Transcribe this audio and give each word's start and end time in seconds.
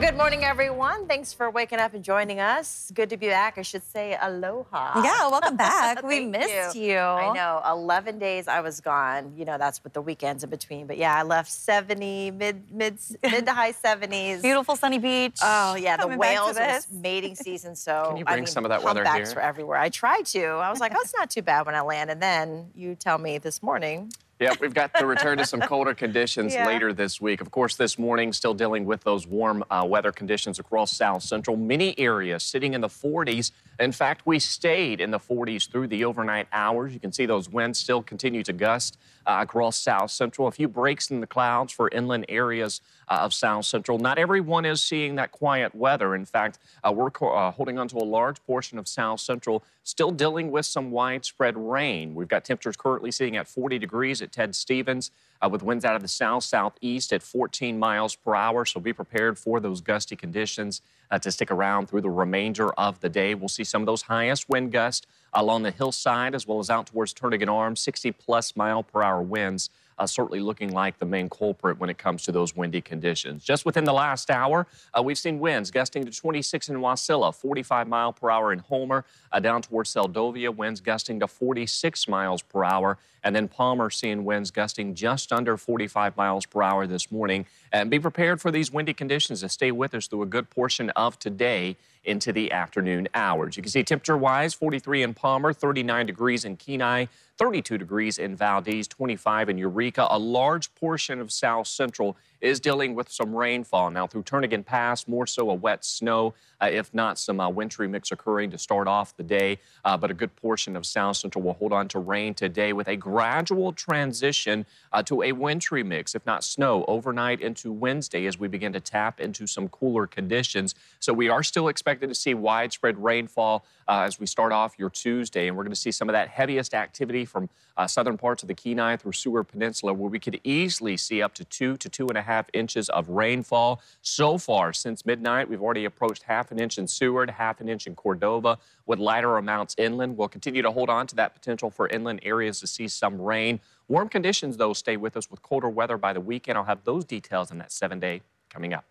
Good 0.00 0.16
morning, 0.16 0.44
everyone. 0.44 1.08
Thanks 1.08 1.32
for 1.32 1.50
waking 1.50 1.80
up 1.80 1.92
and 1.92 2.04
joining 2.04 2.38
us. 2.38 2.92
Good 2.94 3.10
to 3.10 3.16
be 3.16 3.26
back. 3.26 3.58
I 3.58 3.62
should 3.62 3.82
say 3.82 4.16
aloha. 4.22 5.02
Yeah, 5.02 5.28
welcome 5.28 5.56
back. 5.56 6.04
we 6.04 6.20
missed 6.24 6.76
you. 6.76 6.92
you. 6.92 6.98
I 6.98 7.32
know. 7.34 7.60
11 7.68 8.20
days 8.20 8.46
I 8.46 8.60
was 8.60 8.80
gone. 8.80 9.32
You 9.36 9.44
know, 9.44 9.58
that's 9.58 9.82
with 9.82 9.94
the 9.94 10.00
weekends 10.00 10.44
in 10.44 10.50
between. 10.50 10.86
But 10.86 10.98
yeah, 10.98 11.16
I 11.16 11.24
left 11.24 11.50
70, 11.50 12.30
mid 12.30 12.70
mid 12.70 12.98
mid 13.24 13.46
to 13.46 13.52
high 13.52 13.72
70s. 13.72 14.40
Beautiful 14.40 14.76
sunny 14.76 14.98
beach. 14.98 15.38
Oh, 15.42 15.74
yeah. 15.74 15.96
The 15.96 16.16
whales 16.16 16.56
was 16.56 16.86
mating 16.92 17.34
season. 17.34 17.74
So 17.74 18.04
Can 18.06 18.18
you 18.18 18.24
bring 18.24 18.34
I 18.34 18.36
mean, 18.36 18.46
some 18.46 18.64
of 18.64 18.68
that 18.68 18.84
weather 18.84 19.04
here? 19.04 19.26
were 19.34 19.42
everywhere. 19.42 19.78
I 19.78 19.88
tried 19.88 20.26
to. 20.26 20.44
I 20.44 20.70
was 20.70 20.78
like, 20.78 20.92
oh, 20.94 21.00
it's 21.02 21.14
not 21.14 21.28
too 21.28 21.42
bad 21.42 21.66
when 21.66 21.74
I 21.74 21.80
land. 21.80 22.08
And 22.08 22.22
then 22.22 22.70
you 22.72 22.94
tell 22.94 23.18
me 23.18 23.38
this 23.38 23.64
morning 23.64 24.12
yeah, 24.40 24.54
we've 24.60 24.74
got 24.74 24.92
the 24.92 25.04
return 25.04 25.38
to 25.38 25.44
some 25.44 25.60
colder 25.60 25.94
conditions 25.94 26.54
yeah. 26.54 26.66
later 26.66 26.92
this 26.92 27.20
week. 27.20 27.40
Of 27.40 27.50
course, 27.50 27.74
this 27.74 27.98
morning, 27.98 28.32
still 28.32 28.54
dealing 28.54 28.84
with 28.84 29.02
those 29.02 29.26
warm 29.26 29.64
uh, 29.70 29.84
weather 29.88 30.12
conditions 30.12 30.58
across 30.58 30.92
South 30.92 31.22
Central. 31.22 31.56
Many 31.56 31.98
areas 31.98 32.44
sitting 32.44 32.74
in 32.74 32.80
the 32.80 32.88
40s. 32.88 33.50
In 33.80 33.90
fact, 33.90 34.26
we 34.26 34.38
stayed 34.38 35.00
in 35.00 35.10
the 35.10 35.18
40s 35.18 35.68
through 35.68 35.88
the 35.88 36.04
overnight 36.04 36.46
hours. 36.52 36.94
You 36.94 37.00
can 37.00 37.12
see 37.12 37.26
those 37.26 37.48
winds 37.48 37.78
still 37.78 38.02
continue 38.02 38.42
to 38.44 38.52
gust 38.52 38.96
across 39.28 39.78
South 39.78 40.10
Central. 40.10 40.48
A 40.48 40.52
few 40.52 40.68
breaks 40.68 41.10
in 41.10 41.20
the 41.20 41.26
clouds 41.26 41.72
for 41.72 41.88
inland 41.90 42.26
areas 42.28 42.80
uh, 43.08 43.18
of 43.20 43.34
South 43.34 43.64
Central. 43.64 43.98
Not 43.98 44.18
everyone 44.18 44.64
is 44.64 44.82
seeing 44.82 45.16
that 45.16 45.32
quiet 45.32 45.74
weather. 45.74 46.14
In 46.14 46.24
fact, 46.24 46.58
uh, 46.82 46.92
we're 46.92 47.10
uh, 47.20 47.50
holding 47.50 47.78
on 47.78 47.88
to 47.88 47.96
a 47.96 48.04
large 48.04 48.42
portion 48.44 48.78
of 48.78 48.88
South 48.88 49.20
Central, 49.20 49.62
still 49.84 50.10
dealing 50.10 50.50
with 50.50 50.66
some 50.66 50.90
widespread 50.90 51.56
rain. 51.56 52.14
We've 52.14 52.28
got 52.28 52.44
temperatures 52.44 52.76
currently 52.76 53.10
sitting 53.10 53.36
at 53.36 53.46
40 53.46 53.78
degrees 53.78 54.22
at 54.22 54.32
Ted 54.32 54.54
Stevens. 54.54 55.10
Uh, 55.40 55.48
with 55.48 55.62
winds 55.62 55.84
out 55.84 55.94
of 55.94 56.02
the 56.02 56.08
south 56.08 56.42
southeast 56.42 57.12
at 57.12 57.22
14 57.22 57.78
miles 57.78 58.16
per 58.16 58.34
hour. 58.34 58.64
So 58.64 58.80
be 58.80 58.92
prepared 58.92 59.38
for 59.38 59.60
those 59.60 59.80
gusty 59.80 60.16
conditions 60.16 60.82
uh, 61.12 61.18
to 61.20 61.30
stick 61.30 61.52
around 61.52 61.86
through 61.86 62.00
the 62.00 62.10
remainder 62.10 62.70
of 62.72 62.98
the 62.98 63.08
day. 63.08 63.36
We'll 63.36 63.48
see 63.48 63.62
some 63.62 63.82
of 63.82 63.86
those 63.86 64.02
highest 64.02 64.48
wind 64.48 64.72
gusts 64.72 65.06
along 65.38 65.62
the 65.62 65.70
hillside 65.70 66.34
as 66.34 66.46
well 66.46 66.58
as 66.58 66.68
out 66.68 66.86
towards 66.86 67.14
Turnagain 67.14 67.48
Arms, 67.48 67.80
60 67.80 68.12
plus 68.12 68.56
mile 68.56 68.82
per 68.82 69.02
hour 69.02 69.22
winds 69.22 69.70
uh, 69.98 70.06
certainly 70.06 70.40
looking 70.40 70.70
like 70.70 70.98
the 70.98 71.06
main 71.06 71.28
culprit 71.28 71.78
when 71.78 71.90
it 71.90 71.98
comes 71.98 72.22
to 72.22 72.32
those 72.32 72.56
windy 72.56 72.80
conditions. 72.80 73.44
Just 73.44 73.66
within 73.66 73.84
the 73.84 73.92
last 73.92 74.30
hour, 74.30 74.66
uh, 74.96 75.02
we've 75.02 75.18
seen 75.18 75.38
winds 75.38 75.70
gusting 75.70 76.04
to 76.04 76.10
26 76.10 76.68
in 76.68 76.76
Wasilla, 76.76 77.34
45 77.34 77.88
mile 77.88 78.12
per 78.12 78.30
hour 78.30 78.52
in 78.52 78.60
Homer, 78.60 79.04
uh, 79.32 79.40
down 79.40 79.62
towards 79.62 79.92
Seldovia, 79.92 80.54
winds 80.54 80.80
gusting 80.80 81.20
to 81.20 81.26
46 81.26 82.08
miles 82.08 82.42
per 82.42 82.64
hour. 82.64 82.98
And 83.24 83.34
then 83.34 83.48
Palmer 83.48 83.90
seeing 83.90 84.24
winds 84.24 84.52
gusting 84.52 84.94
just 84.94 85.32
under 85.32 85.56
45 85.56 86.16
miles 86.16 86.46
per 86.46 86.62
hour 86.62 86.86
this 86.86 87.10
morning. 87.10 87.46
And 87.72 87.90
be 87.90 87.98
prepared 87.98 88.40
for 88.40 88.52
these 88.52 88.70
windy 88.70 88.94
conditions 88.94 89.40
to 89.40 89.48
stay 89.48 89.72
with 89.72 89.94
us 89.94 90.06
through 90.06 90.22
a 90.22 90.26
good 90.26 90.48
portion 90.50 90.90
of 90.90 91.18
today 91.18 91.76
into 92.04 92.32
the 92.32 92.52
afternoon 92.52 93.08
hours. 93.14 93.56
You 93.56 93.62
can 93.62 93.70
see 93.70 93.82
temperature 93.82 94.16
wise 94.16 94.54
43 94.54 95.02
in 95.02 95.14
Palmer, 95.14 95.52
39 95.52 96.06
degrees 96.06 96.44
in 96.44 96.56
Kenai, 96.56 97.06
32 97.38 97.78
degrees 97.78 98.18
in 98.18 98.36
Valdez, 98.36 98.88
25 98.88 99.48
in 99.48 99.58
Eureka. 99.58 100.06
A 100.10 100.18
large 100.18 100.74
portion 100.74 101.20
of 101.20 101.32
South 101.32 101.66
Central 101.66 102.16
is 102.40 102.60
dealing 102.60 102.94
with 102.94 103.10
some 103.10 103.34
rainfall. 103.34 103.90
Now, 103.90 104.06
through 104.06 104.22
Turnagain 104.22 104.64
Pass, 104.64 105.08
more 105.08 105.26
so 105.26 105.50
a 105.50 105.54
wet 105.54 105.84
snow, 105.84 106.34
uh, 106.60 106.66
if 106.70 106.92
not 106.92 107.18
some 107.18 107.40
uh, 107.40 107.48
wintry 107.48 107.88
mix 107.88 108.10
occurring 108.10 108.50
to 108.50 108.58
start 108.58 108.88
off 108.88 109.16
the 109.16 109.22
day. 109.22 109.58
Uh, 109.84 109.96
but 109.96 110.10
a 110.10 110.14
good 110.14 110.34
portion 110.36 110.76
of 110.76 110.86
South 110.86 111.16
Central 111.16 111.42
will 111.42 111.54
hold 111.54 111.72
on 111.72 111.88
to 111.88 111.98
rain 111.98 112.34
today 112.34 112.72
with 112.72 112.88
a 112.88 112.96
gradual 112.96 113.72
transition 113.72 114.66
uh, 114.92 115.02
to 115.02 115.22
a 115.22 115.32
wintry 115.32 115.82
mix, 115.82 116.14
if 116.14 116.24
not 116.26 116.44
snow, 116.44 116.84
overnight 116.88 117.40
into 117.40 117.72
Wednesday 117.72 118.26
as 118.26 118.38
we 118.38 118.48
begin 118.48 118.72
to 118.72 118.80
tap 118.80 119.20
into 119.20 119.46
some 119.46 119.68
cooler 119.68 120.06
conditions. 120.06 120.74
So 121.00 121.12
we 121.12 121.28
are 121.28 121.42
still 121.42 121.68
expected 121.68 122.08
to 122.08 122.14
see 122.14 122.34
widespread 122.34 123.02
rainfall 123.02 123.64
uh, 123.88 124.02
as 124.02 124.20
we 124.20 124.26
start 124.26 124.52
off 124.52 124.78
your 124.78 124.90
Tuesday. 124.90 125.48
And 125.48 125.56
we're 125.56 125.64
going 125.64 125.72
to 125.72 125.80
see 125.80 125.90
some 125.90 126.08
of 126.08 126.12
that 126.12 126.28
heaviest 126.28 126.74
activity 126.74 127.24
from 127.24 127.48
uh, 127.76 127.86
southern 127.86 128.18
parts 128.18 128.42
of 128.42 128.48
the 128.48 128.54
Kenai 128.54 128.96
through 128.96 129.12
Seward 129.12 129.48
Peninsula, 129.48 129.92
where 129.92 130.10
we 130.10 130.18
could 130.18 130.40
easily 130.44 130.96
see 130.96 131.22
up 131.22 131.34
to 131.34 131.44
two 131.44 131.76
to 131.78 131.88
two 131.88 132.06
and 132.08 132.18
a 132.18 132.22
half 132.22 132.48
inches 132.52 132.88
of 132.90 133.08
rainfall. 133.08 133.80
So 134.02 134.36
far, 134.36 134.72
since 134.72 135.06
midnight, 135.06 135.48
we've 135.48 135.62
already 135.62 135.86
approached 135.86 136.24
half 136.24 136.50
an 136.52 136.60
inch 136.60 136.78
in 136.78 136.86
Seward, 136.86 137.30
half 137.30 137.60
an 137.60 137.68
inch 137.68 137.86
in 137.86 137.94
Cordova, 137.94 138.58
with 138.86 138.98
lighter 138.98 139.36
amounts 139.36 139.74
inland. 139.78 140.16
We'll 140.16 140.28
continue 140.28 140.62
to 140.62 140.70
hold 140.70 140.90
on 140.90 141.06
to 141.08 141.16
that 141.16 141.34
potential 141.34 141.70
for 141.70 141.88
inland 141.88 142.20
areas 142.22 142.60
to 142.60 142.66
see 142.66 142.88
some 142.88 143.20
rain. 143.20 143.60
Warm 143.88 144.08
conditions, 144.08 144.58
though, 144.58 144.74
stay 144.74 144.98
with 144.98 145.16
us 145.16 145.30
with 145.30 145.40
colder 145.40 145.68
weather 145.68 145.96
by 145.96 146.12
the 146.12 146.20
weekend. 146.20 146.58
I'll 146.58 146.64
have 146.64 146.84
those 146.84 147.04
details 147.04 147.50
in 147.50 147.58
that 147.58 147.72
seven 147.72 147.98
day 147.98 148.20
coming 148.50 148.74
up. 148.74 148.84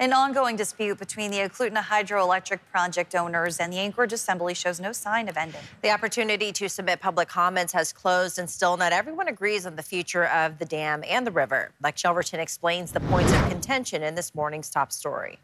An 0.00 0.14
ongoing 0.14 0.56
dispute 0.56 0.98
between 0.98 1.30
the 1.30 1.36
Eklutna 1.36 1.82
Hydroelectric 1.82 2.60
project 2.72 3.14
owners 3.14 3.60
and 3.60 3.70
the 3.70 3.76
Anchorage 3.76 4.14
Assembly 4.14 4.54
shows 4.54 4.80
no 4.80 4.92
sign 4.92 5.28
of 5.28 5.36
ending. 5.36 5.60
The 5.82 5.90
opportunity 5.90 6.52
to 6.52 6.70
submit 6.70 7.00
public 7.00 7.28
comments 7.28 7.74
has 7.74 7.92
closed, 7.92 8.38
and 8.38 8.48
still 8.48 8.78
not 8.78 8.94
everyone 8.94 9.28
agrees 9.28 9.66
on 9.66 9.76
the 9.76 9.82
future 9.82 10.24
of 10.24 10.58
the 10.58 10.64
dam 10.64 11.04
and 11.06 11.26
the 11.26 11.30
river. 11.30 11.72
Mike 11.82 11.96
Shelverton 11.96 12.38
explains 12.38 12.92
the 12.92 13.00
points 13.00 13.30
of 13.30 13.46
contention 13.50 14.02
in 14.02 14.14
this 14.14 14.34
morning's 14.34 14.70
top 14.70 14.90
story. 14.90 15.38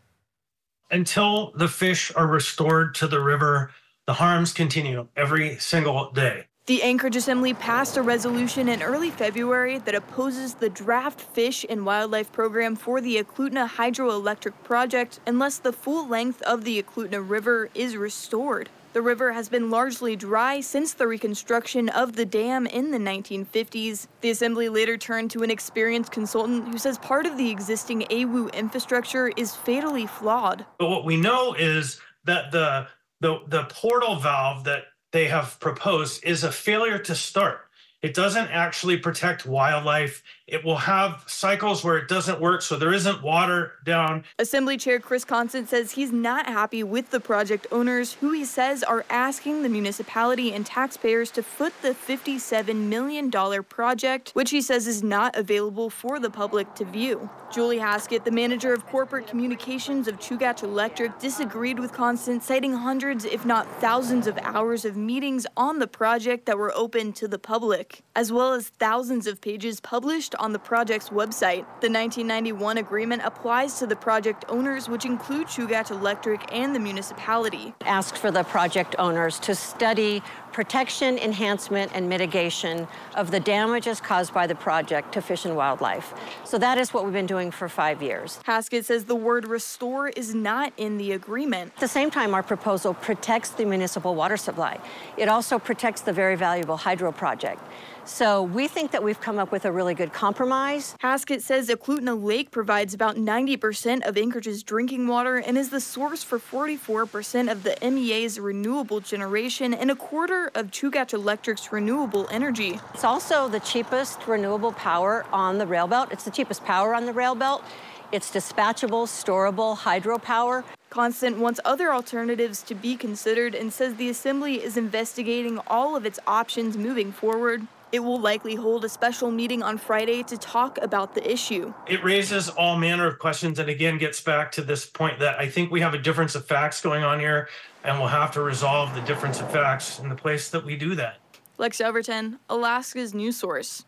Until 0.90 1.52
the 1.54 1.68
fish 1.68 2.10
are 2.16 2.26
restored 2.26 2.94
to 2.94 3.06
the 3.06 3.20
river, 3.20 3.72
the 4.06 4.14
harms 4.14 4.54
continue 4.54 5.08
every 5.18 5.58
single 5.58 6.10
day. 6.12 6.46
The 6.66 6.82
Anchorage 6.82 7.14
Assembly 7.14 7.54
passed 7.54 7.96
a 7.96 8.02
resolution 8.02 8.68
in 8.68 8.82
early 8.82 9.12
February 9.12 9.78
that 9.78 9.94
opposes 9.94 10.54
the 10.54 10.68
draft 10.68 11.20
fish 11.20 11.64
and 11.68 11.86
wildlife 11.86 12.32
program 12.32 12.74
for 12.74 13.00
the 13.00 13.22
Eklutna 13.22 13.68
hydroelectric 13.68 14.54
project 14.64 15.20
unless 15.28 15.58
the 15.58 15.72
full 15.72 16.08
length 16.08 16.42
of 16.42 16.64
the 16.64 16.82
Eklutna 16.82 17.22
River 17.24 17.70
is 17.72 17.96
restored. 17.96 18.68
The 18.94 19.00
river 19.00 19.30
has 19.30 19.48
been 19.48 19.70
largely 19.70 20.16
dry 20.16 20.60
since 20.60 20.92
the 20.92 21.06
reconstruction 21.06 21.88
of 21.88 22.16
the 22.16 22.26
dam 22.26 22.66
in 22.66 22.90
the 22.90 22.98
1950s. 22.98 24.08
The 24.20 24.30
assembly 24.30 24.68
later 24.68 24.96
turned 24.96 25.30
to 25.32 25.44
an 25.44 25.52
experienced 25.52 26.10
consultant 26.10 26.66
who 26.66 26.78
says 26.78 26.98
part 26.98 27.26
of 27.26 27.36
the 27.36 27.48
existing 27.48 28.06
AWWU 28.10 28.52
infrastructure 28.52 29.28
is 29.36 29.54
fatally 29.54 30.06
flawed. 30.06 30.66
But 30.80 30.88
what 30.88 31.04
we 31.04 31.16
know 31.16 31.54
is 31.54 32.00
that 32.24 32.50
the 32.50 32.88
the, 33.20 33.40
the 33.46 33.64
portal 33.70 34.16
valve 34.16 34.64
that 34.64 34.84
they 35.16 35.28
have 35.28 35.58
proposed 35.60 36.22
is 36.24 36.44
a 36.44 36.52
failure 36.52 36.98
to 36.98 37.14
start. 37.14 37.60
It 38.02 38.12
doesn't 38.12 38.48
actually 38.48 38.98
protect 38.98 39.46
wildlife. 39.46 40.22
It 40.46 40.64
will 40.64 40.76
have 40.76 41.24
cycles 41.26 41.82
where 41.82 41.98
it 41.98 42.06
doesn't 42.06 42.40
work, 42.40 42.62
so 42.62 42.76
there 42.76 42.92
isn't 42.92 43.20
water 43.20 43.72
down. 43.84 44.22
Assembly 44.38 44.76
Chair 44.76 45.00
Chris 45.00 45.24
Constant 45.24 45.68
says 45.68 45.92
he's 45.92 46.12
not 46.12 46.46
happy 46.46 46.84
with 46.84 47.10
the 47.10 47.18
project 47.18 47.66
owners, 47.72 48.12
who 48.14 48.30
he 48.30 48.44
says 48.44 48.84
are 48.84 49.04
asking 49.10 49.64
the 49.64 49.68
municipality 49.68 50.52
and 50.52 50.64
taxpayers 50.64 51.32
to 51.32 51.42
foot 51.42 51.72
the 51.82 51.90
$57 51.90 52.76
million 52.76 53.28
project, 53.64 54.30
which 54.34 54.50
he 54.50 54.60
says 54.60 54.86
is 54.86 55.02
not 55.02 55.34
available 55.34 55.90
for 55.90 56.20
the 56.20 56.30
public 56.30 56.72
to 56.76 56.84
view. 56.84 57.28
Julie 57.52 57.78
Hasquet, 57.78 58.24
the 58.24 58.30
manager 58.30 58.72
of 58.72 58.86
corporate 58.86 59.26
communications 59.26 60.06
of 60.06 60.20
Chugach 60.20 60.62
Electric, 60.62 61.18
disagreed 61.18 61.80
with 61.80 61.92
Constant, 61.92 62.44
citing 62.44 62.72
hundreds, 62.72 63.24
if 63.24 63.44
not 63.44 63.66
thousands, 63.80 64.28
of 64.28 64.38
hours 64.42 64.84
of 64.84 64.96
meetings 64.96 65.44
on 65.56 65.80
the 65.80 65.88
project 65.88 66.46
that 66.46 66.56
were 66.56 66.72
open 66.76 67.12
to 67.14 67.26
the 67.26 67.38
public, 67.38 68.02
as 68.14 68.30
well 68.30 68.52
as 68.52 68.68
thousands 68.68 69.26
of 69.26 69.40
pages 69.40 69.80
published 69.80 70.35
on 70.38 70.52
the 70.52 70.58
project's 70.58 71.10
website. 71.10 71.64
The 71.80 71.90
1991 71.90 72.78
agreement 72.78 73.22
applies 73.24 73.78
to 73.78 73.86
the 73.86 73.96
project 73.96 74.44
owners, 74.48 74.88
which 74.88 75.04
include 75.04 75.46
Chugach 75.46 75.90
Electric 75.90 76.52
and 76.52 76.74
the 76.74 76.80
municipality. 76.80 77.74
Ask 77.84 78.16
for 78.16 78.30
the 78.30 78.44
project 78.44 78.94
owners 78.98 79.38
to 79.40 79.54
study 79.54 80.22
protection, 80.56 81.18
enhancement, 81.18 81.92
and 81.94 82.08
mitigation 82.08 82.88
of 83.14 83.30
the 83.30 83.38
damages 83.38 84.00
caused 84.00 84.32
by 84.32 84.46
the 84.46 84.54
project 84.54 85.12
to 85.12 85.20
fish 85.20 85.44
and 85.44 85.54
wildlife. 85.54 86.14
So 86.44 86.56
that 86.56 86.78
is 86.78 86.94
what 86.94 87.04
we've 87.04 87.12
been 87.12 87.26
doing 87.26 87.50
for 87.50 87.68
five 87.68 88.00
years. 88.00 88.40
Hasquet 88.46 88.80
says 88.86 89.04
the 89.04 89.14
word 89.14 89.46
restore 89.46 90.08
is 90.08 90.34
not 90.34 90.72
in 90.78 90.96
the 90.96 91.12
agreement. 91.12 91.72
At 91.74 91.80
the 91.80 91.88
same 91.88 92.10
time, 92.10 92.32
our 92.32 92.42
proposal 92.42 92.94
protects 92.94 93.50
the 93.50 93.66
municipal 93.66 94.14
water 94.14 94.38
supply. 94.38 94.78
It 95.18 95.28
also 95.28 95.58
protects 95.58 96.00
the 96.00 96.14
very 96.14 96.36
valuable 96.36 96.78
hydro 96.78 97.12
project. 97.12 97.60
So 98.06 98.44
we 98.44 98.68
think 98.68 98.92
that 98.92 99.02
we've 99.02 99.20
come 99.20 99.36
up 99.36 99.50
with 99.50 99.64
a 99.64 99.72
really 99.72 99.92
good 99.92 100.12
compromise. 100.12 100.94
Hasquet 101.00 101.40
says 101.40 101.68
Eklutna 101.68 102.14
Lake 102.22 102.52
provides 102.52 102.94
about 102.94 103.16
90% 103.16 104.06
of 104.06 104.16
Anchorage's 104.16 104.62
drinking 104.62 105.08
water 105.08 105.38
and 105.38 105.58
is 105.58 105.70
the 105.70 105.80
source 105.80 106.22
for 106.22 106.38
44% 106.38 107.50
of 107.50 107.64
the 107.64 107.76
MEA's 107.82 108.38
renewable 108.38 109.00
generation 109.00 109.74
and 109.74 109.90
a 109.90 109.96
quarter 109.96 110.45
of 110.54 110.70
Chugach 110.70 111.12
Electric's 111.12 111.72
renewable 111.72 112.28
energy. 112.30 112.80
It's 112.94 113.04
also 113.04 113.48
the 113.48 113.60
cheapest 113.60 114.26
renewable 114.26 114.72
power 114.72 115.26
on 115.32 115.58
the 115.58 115.66
rail 115.66 115.86
belt. 115.86 116.10
It's 116.12 116.24
the 116.24 116.30
cheapest 116.30 116.64
power 116.64 116.94
on 116.94 117.06
the 117.06 117.12
rail 117.12 117.34
belt. 117.34 117.64
It's 118.12 118.30
dispatchable, 118.30 119.06
storable 119.06 119.76
hydropower. 119.76 120.64
Constant 120.90 121.38
wants 121.38 121.58
other 121.64 121.92
alternatives 121.92 122.62
to 122.62 122.74
be 122.74 122.96
considered 122.96 123.54
and 123.54 123.72
says 123.72 123.96
the 123.96 124.08
Assembly 124.08 124.62
is 124.62 124.76
investigating 124.76 125.58
all 125.66 125.96
of 125.96 126.06
its 126.06 126.18
options 126.26 126.76
moving 126.76 127.12
forward. 127.12 127.66
It 127.92 128.00
will 128.00 128.20
likely 128.20 128.56
hold 128.56 128.84
a 128.84 128.88
special 128.88 129.30
meeting 129.30 129.62
on 129.62 129.78
Friday 129.78 130.22
to 130.24 130.36
talk 130.36 130.78
about 130.82 131.14
the 131.14 131.30
issue. 131.30 131.72
It 131.86 132.02
raises 132.02 132.48
all 132.48 132.76
manner 132.76 133.06
of 133.06 133.18
questions 133.18 133.58
and 133.58 133.68
again 133.68 133.96
gets 133.98 134.20
back 134.20 134.50
to 134.52 134.62
this 134.62 134.84
point 134.86 135.20
that 135.20 135.38
I 135.38 135.48
think 135.48 135.70
we 135.70 135.80
have 135.80 135.94
a 135.94 135.98
difference 135.98 136.34
of 136.34 136.44
facts 136.44 136.80
going 136.80 137.04
on 137.04 137.20
here 137.20 137.48
and 137.86 137.98
we'll 137.98 138.08
have 138.08 138.32
to 138.32 138.42
resolve 138.42 138.94
the 138.94 139.00
difference 139.02 139.40
of 139.40 139.50
facts 139.50 140.00
in 140.00 140.08
the 140.08 140.14
place 140.14 140.50
that 140.50 140.64
we 140.64 140.76
do 140.76 140.96
that. 140.96 141.18
Lex 141.56 141.80
Overton, 141.80 142.38
Alaska's 142.50 143.14
news 143.14 143.36
source. 143.36 143.84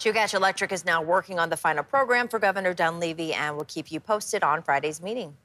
Chugach 0.00 0.32
Electric 0.32 0.72
is 0.72 0.84
now 0.84 1.02
working 1.02 1.38
on 1.38 1.50
the 1.50 1.56
final 1.56 1.84
program 1.84 2.28
for 2.28 2.38
Governor 2.38 2.72
Dunleavy 2.72 3.34
and 3.34 3.56
will 3.56 3.64
keep 3.64 3.92
you 3.92 4.00
posted 4.00 4.42
on 4.42 4.62
Friday's 4.62 5.02
meeting. 5.02 5.36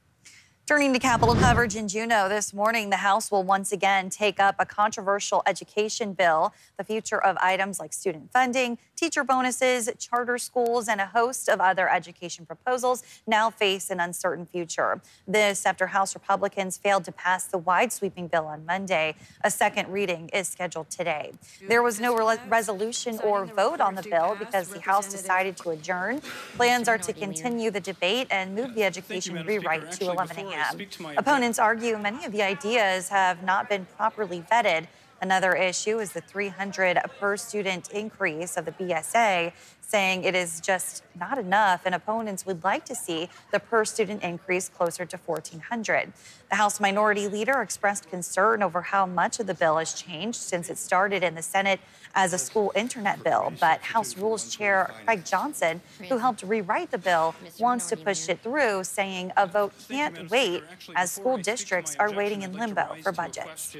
Turning 0.66 0.94
to 0.94 1.00
Capitol 1.00 1.36
coverage 1.36 1.76
in 1.76 1.90
Juneau 1.90 2.30
this 2.30 2.54
morning, 2.54 2.90
the 2.90 2.96
House 2.96 3.30
will 3.30 3.44
once 3.44 3.74
again 3.74 4.10
take 4.10 4.40
up 4.40 4.56
a 4.60 4.66
controversial 4.66 5.44
education 5.46 6.14
bill. 6.14 6.54
The 6.78 6.86
future 6.86 7.22
of 7.22 7.36
items 7.42 7.82
like 7.82 7.92
student 7.92 8.32
funding, 8.32 8.78
teacher 9.04 9.26
bonuses, 9.26 9.90
charter 10.00 10.38
schools, 10.38 10.88
and 10.88 11.02
a 11.02 11.06
host 11.08 11.50
of 11.50 11.60
other 11.60 11.90
education 11.90 12.46
proposals 12.46 13.04
now 13.28 13.50
face 13.50 13.90
an 13.90 14.00
uncertain 14.00 14.46
future. 14.46 15.02
This 15.28 15.66
after 15.66 15.88
House 15.88 16.16
Republicans 16.16 16.78
failed 16.78 17.04
to 17.04 17.12
pass 17.12 17.44
the 17.44 17.58
wide 17.58 17.92
sweeping 17.92 18.28
bill 18.28 18.46
on 18.46 18.66
Monday. 18.66 19.16
A 19.44 19.52
second 19.52 19.92
reading 19.92 20.30
is 20.30 20.48
scheduled 20.48 20.90
today. 20.90 21.34
There 21.68 21.84
was 21.84 22.00
no 22.00 22.16
re- 22.16 22.38
resolution 22.48 23.20
or 23.22 23.46
vote 23.46 23.82
on 23.82 23.96
the 23.96 24.04
bill 24.04 24.38
because 24.40 24.70
the 24.70 24.80
House 24.80 25.12
decided 25.12 25.58
to 25.58 25.72
adjourn. 25.72 26.22
Plans 26.56 26.88
are 26.88 26.98
to 27.00 27.12
continue 27.12 27.72
the 27.72 27.82
debate 27.82 28.28
and 28.32 28.56
move 28.56 28.74
the 28.74 28.86
education 28.86 29.46
rewrite 29.46 29.92
to 29.92 30.12
11 30.12 30.38
a.m. 30.46 30.88
Opponents 31.18 31.60
argue 31.60 31.98
many 31.98 32.24
of 32.24 32.32
the 32.32 32.42
ideas 32.42 33.10
have 33.10 33.44
not 33.44 33.68
been 33.68 33.86
properly 33.98 34.46
vetted. 34.50 34.88
Another 35.24 35.54
issue 35.54 36.00
is 36.00 36.12
the 36.12 36.20
300 36.20 37.00
per 37.18 37.38
student 37.38 37.90
increase 37.92 38.58
of 38.58 38.66
the 38.66 38.74
BSA, 38.74 39.54
saying 39.80 40.26
it 40.26 40.36
is 40.36 40.60
just 40.60 41.02
not 41.18 41.38
enough, 41.38 41.84
and 41.86 41.96
opponents 41.96 42.46
would 42.46 42.62
like 42.66 42.84
to 42.84 42.94
see 42.94 43.30
the 43.54 43.60
per 43.62 43.86
student 43.86 44.22
increase 44.22 44.68
closer 44.68 45.06
to 45.06 45.16
1,400. 45.16 46.12
The 46.50 46.56
House 46.58 46.82
Minority 46.82 47.30
Leader 47.30 47.62
expressed 47.62 48.10
concern 48.10 48.62
over 48.62 48.82
how 48.82 49.06
much 49.06 49.40
of 49.40 49.48
the 49.48 49.54
bill 49.54 49.78
has 49.78 49.94
changed 49.94 50.42
since 50.42 50.70
it 50.70 50.78
started 50.78 51.24
in 51.24 51.36
the 51.36 51.42
Senate 51.42 51.80
as 52.16 52.34
a 52.34 52.38
school 52.38 52.74
internet 52.76 53.24
bill. 53.24 53.54
But 53.62 53.80
House 53.80 54.18
Rules 54.18 54.54
Chair 54.54 54.94
Craig 55.06 55.24
Johnson, 55.24 55.80
who 56.10 56.18
helped 56.18 56.44
rewrite 56.44 56.92
the 56.92 56.98
bill, 56.98 57.34
wants 57.60 57.88
to 57.88 57.96
push 57.96 58.28
it 58.28 58.42
through, 58.42 58.84
saying 58.84 59.32
a 59.38 59.48
vote 59.48 59.72
can't 59.88 60.30
wait 60.30 60.64
as 60.98 61.14
school 61.14 61.38
districts 61.38 61.96
are 61.96 62.12
waiting 62.12 62.42
in 62.42 62.52
limbo 62.52 62.98
for 63.02 63.14
budgets. 63.14 63.78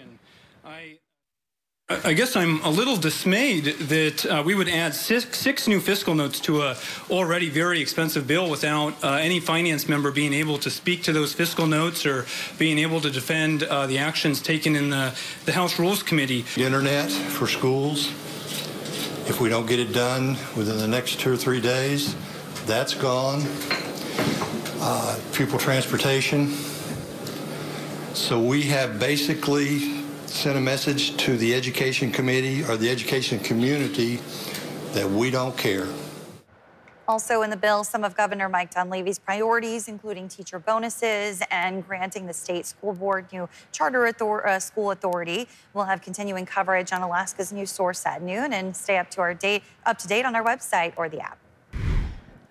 I 1.90 2.14
guess 2.14 2.38
I'm 2.38 2.62
a 2.62 2.70
little 2.70 2.96
dismayed 2.96 3.66
that 3.66 4.26
uh, 4.26 4.42
we 4.46 4.56
would 4.56 4.70
add 4.70 4.94
six, 4.94 5.38
six, 5.38 5.68
new 5.68 5.82
fiscal 5.82 6.16
notes 6.16 6.40
to 6.42 6.62
a 6.62 6.78
already 7.12 7.50
very 7.50 7.82
expensive 7.82 8.26
bill 8.26 8.50
without 8.50 9.04
uh, 9.04 9.16
any 9.16 9.42
finance 9.42 9.90
member 9.90 10.10
being 10.10 10.32
able 10.32 10.58
to 10.60 10.70
speak 10.70 11.04
to 11.04 11.12
those 11.12 11.34
fiscal 11.34 11.68
notes 11.68 12.06
or 12.06 12.26
being 12.58 12.78
able 12.80 13.02
to 13.02 13.10
defend 13.10 13.64
uh, 13.64 13.86
the 13.86 13.98
actions 13.98 14.42
taken 14.42 14.78
in 14.78 14.92
the, 14.92 15.14
the 15.44 15.52
House 15.52 15.78
Rules 15.78 16.02
Committee. 16.02 16.46
Internet 16.56 17.12
for 17.12 17.48
schools, 17.48 18.08
if 19.28 19.42
we 19.42 19.50
don't 19.50 19.66
get 19.66 19.80
it 19.80 19.92
done 19.92 20.38
within 20.56 20.78
the 20.78 20.88
next 20.88 21.20
two 21.20 21.34
or 21.34 21.38
three 21.38 21.60
days, 21.60 22.16
that's 22.66 22.94
gone. 22.94 23.44
Uh, 24.80 25.20
pupil 25.34 25.60
transportation. 25.60 26.48
So 28.14 28.42
we 28.42 28.64
have 28.64 29.02
basically 29.02 30.03
sent 30.34 30.58
a 30.58 30.62
message 30.62 31.16
to 31.18 31.38
the 31.38 31.54
education 31.54 32.12
committee 32.12 32.64
or 32.64 32.76
the 32.76 32.90
education 32.90 33.40
community 33.40 34.20
that 34.94 35.08
we 35.08 35.30
don't 35.30 35.56
care. 35.56 35.88
Also 37.08 37.42
in 37.44 37.50
the 37.50 37.58
bill, 37.58 37.84
some 37.84 38.04
of 38.04 38.16
Governor 38.16 38.50
Mike 38.50 38.72
Dunleavy's 38.72 39.20
priorities, 39.20 39.88
including 39.88 40.28
teacher 40.28 40.58
bonuses 40.58 41.44
and 41.52 41.86
granting 41.86 42.26
the 42.26 42.34
state 42.34 42.66
school 42.66 42.94
board 42.94 43.28
new 43.32 43.48
charter 43.72 44.08
author- 44.08 44.48
uh, 44.48 44.60
school 44.60 44.92
authority. 44.92 45.48
We'll 45.74 45.86
have 45.86 46.02
continuing 46.02 46.46
coverage 46.46 46.94
on 46.94 47.02
Alaska's 47.02 47.52
news 47.52 47.70
source 47.70 48.06
at 48.06 48.22
noon, 48.22 48.54
and 48.54 48.76
stay 48.76 48.98
up 48.98 49.12
to 49.12 49.22
our 49.22 49.34
date 49.34 49.64
up 49.86 49.98
to 50.00 50.08
date 50.08 50.26
on 50.26 50.34
our 50.36 50.44
website 50.44 50.94
or 50.96 51.10
the 51.10 51.20
app. 51.20 51.38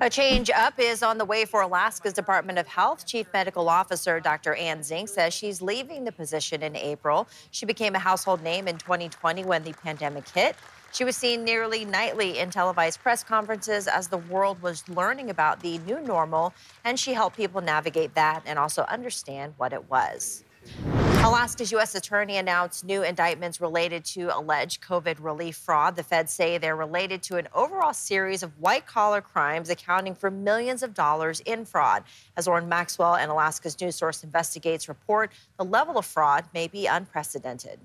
A 0.02 0.10
change 0.10 0.50
up 0.50 0.80
is 0.80 1.04
on 1.04 1.16
the 1.16 1.24
way 1.24 1.44
for 1.44 1.60
Alaska's 1.60 2.12
Department 2.12 2.58
of 2.58 2.66
Health. 2.66 3.06
Chief 3.06 3.24
Medical 3.32 3.68
Officer 3.68 4.18
Dr. 4.18 4.56
Anne 4.56 4.82
Zink 4.82 5.08
says 5.08 5.32
she's 5.32 5.62
leaving 5.62 6.02
the 6.02 6.10
position 6.10 6.64
in 6.64 6.74
April. 6.74 7.28
She 7.52 7.66
became 7.66 7.94
a 7.94 8.00
household 8.00 8.42
name 8.42 8.66
in 8.66 8.78
2020 8.78 9.44
when 9.44 9.62
the 9.62 9.72
pandemic 9.74 10.28
hit. 10.28 10.56
She 10.90 11.04
was 11.04 11.16
seen 11.16 11.44
nearly 11.44 11.84
nightly 11.84 12.40
in 12.40 12.50
televised 12.50 13.00
press 13.00 13.22
conferences 13.22 13.86
as 13.86 14.08
the 14.08 14.18
world 14.18 14.60
was 14.60 14.88
learning 14.88 15.30
about 15.30 15.60
the 15.60 15.78
new 15.78 16.00
normal, 16.00 16.52
and 16.84 16.98
she 16.98 17.12
helped 17.12 17.36
people 17.36 17.60
navigate 17.60 18.12
that 18.16 18.42
and 18.44 18.58
also 18.58 18.82
understand 18.82 19.54
what 19.56 19.72
it 19.72 19.88
was. 19.88 20.42
Alaska's 21.24 21.70
U.S. 21.70 21.94
Attorney 21.94 22.38
announced 22.38 22.84
new 22.84 23.04
indictments 23.04 23.60
related 23.60 24.04
to 24.06 24.36
alleged 24.36 24.82
COVID 24.82 25.18
relief 25.20 25.54
fraud. 25.54 25.94
The 25.94 26.02
feds 26.02 26.32
say 26.32 26.58
they're 26.58 26.74
related 26.74 27.22
to 27.24 27.36
an 27.36 27.46
overall 27.54 27.94
series 27.94 28.42
of 28.42 28.50
white 28.58 28.86
collar 28.86 29.20
crimes 29.20 29.70
accounting 29.70 30.16
for 30.16 30.32
millions 30.32 30.82
of 30.82 30.94
dollars 30.94 31.38
in 31.46 31.64
fraud. 31.64 32.02
As 32.36 32.48
Lauren 32.48 32.68
Maxwell 32.68 33.14
and 33.14 33.30
Alaska's 33.30 33.80
News 33.80 33.94
Source 33.94 34.24
investigates 34.24 34.88
report, 34.88 35.30
the 35.58 35.64
level 35.64 35.96
of 35.96 36.06
fraud 36.06 36.46
may 36.52 36.66
be 36.66 36.86
unprecedented. 36.86 37.78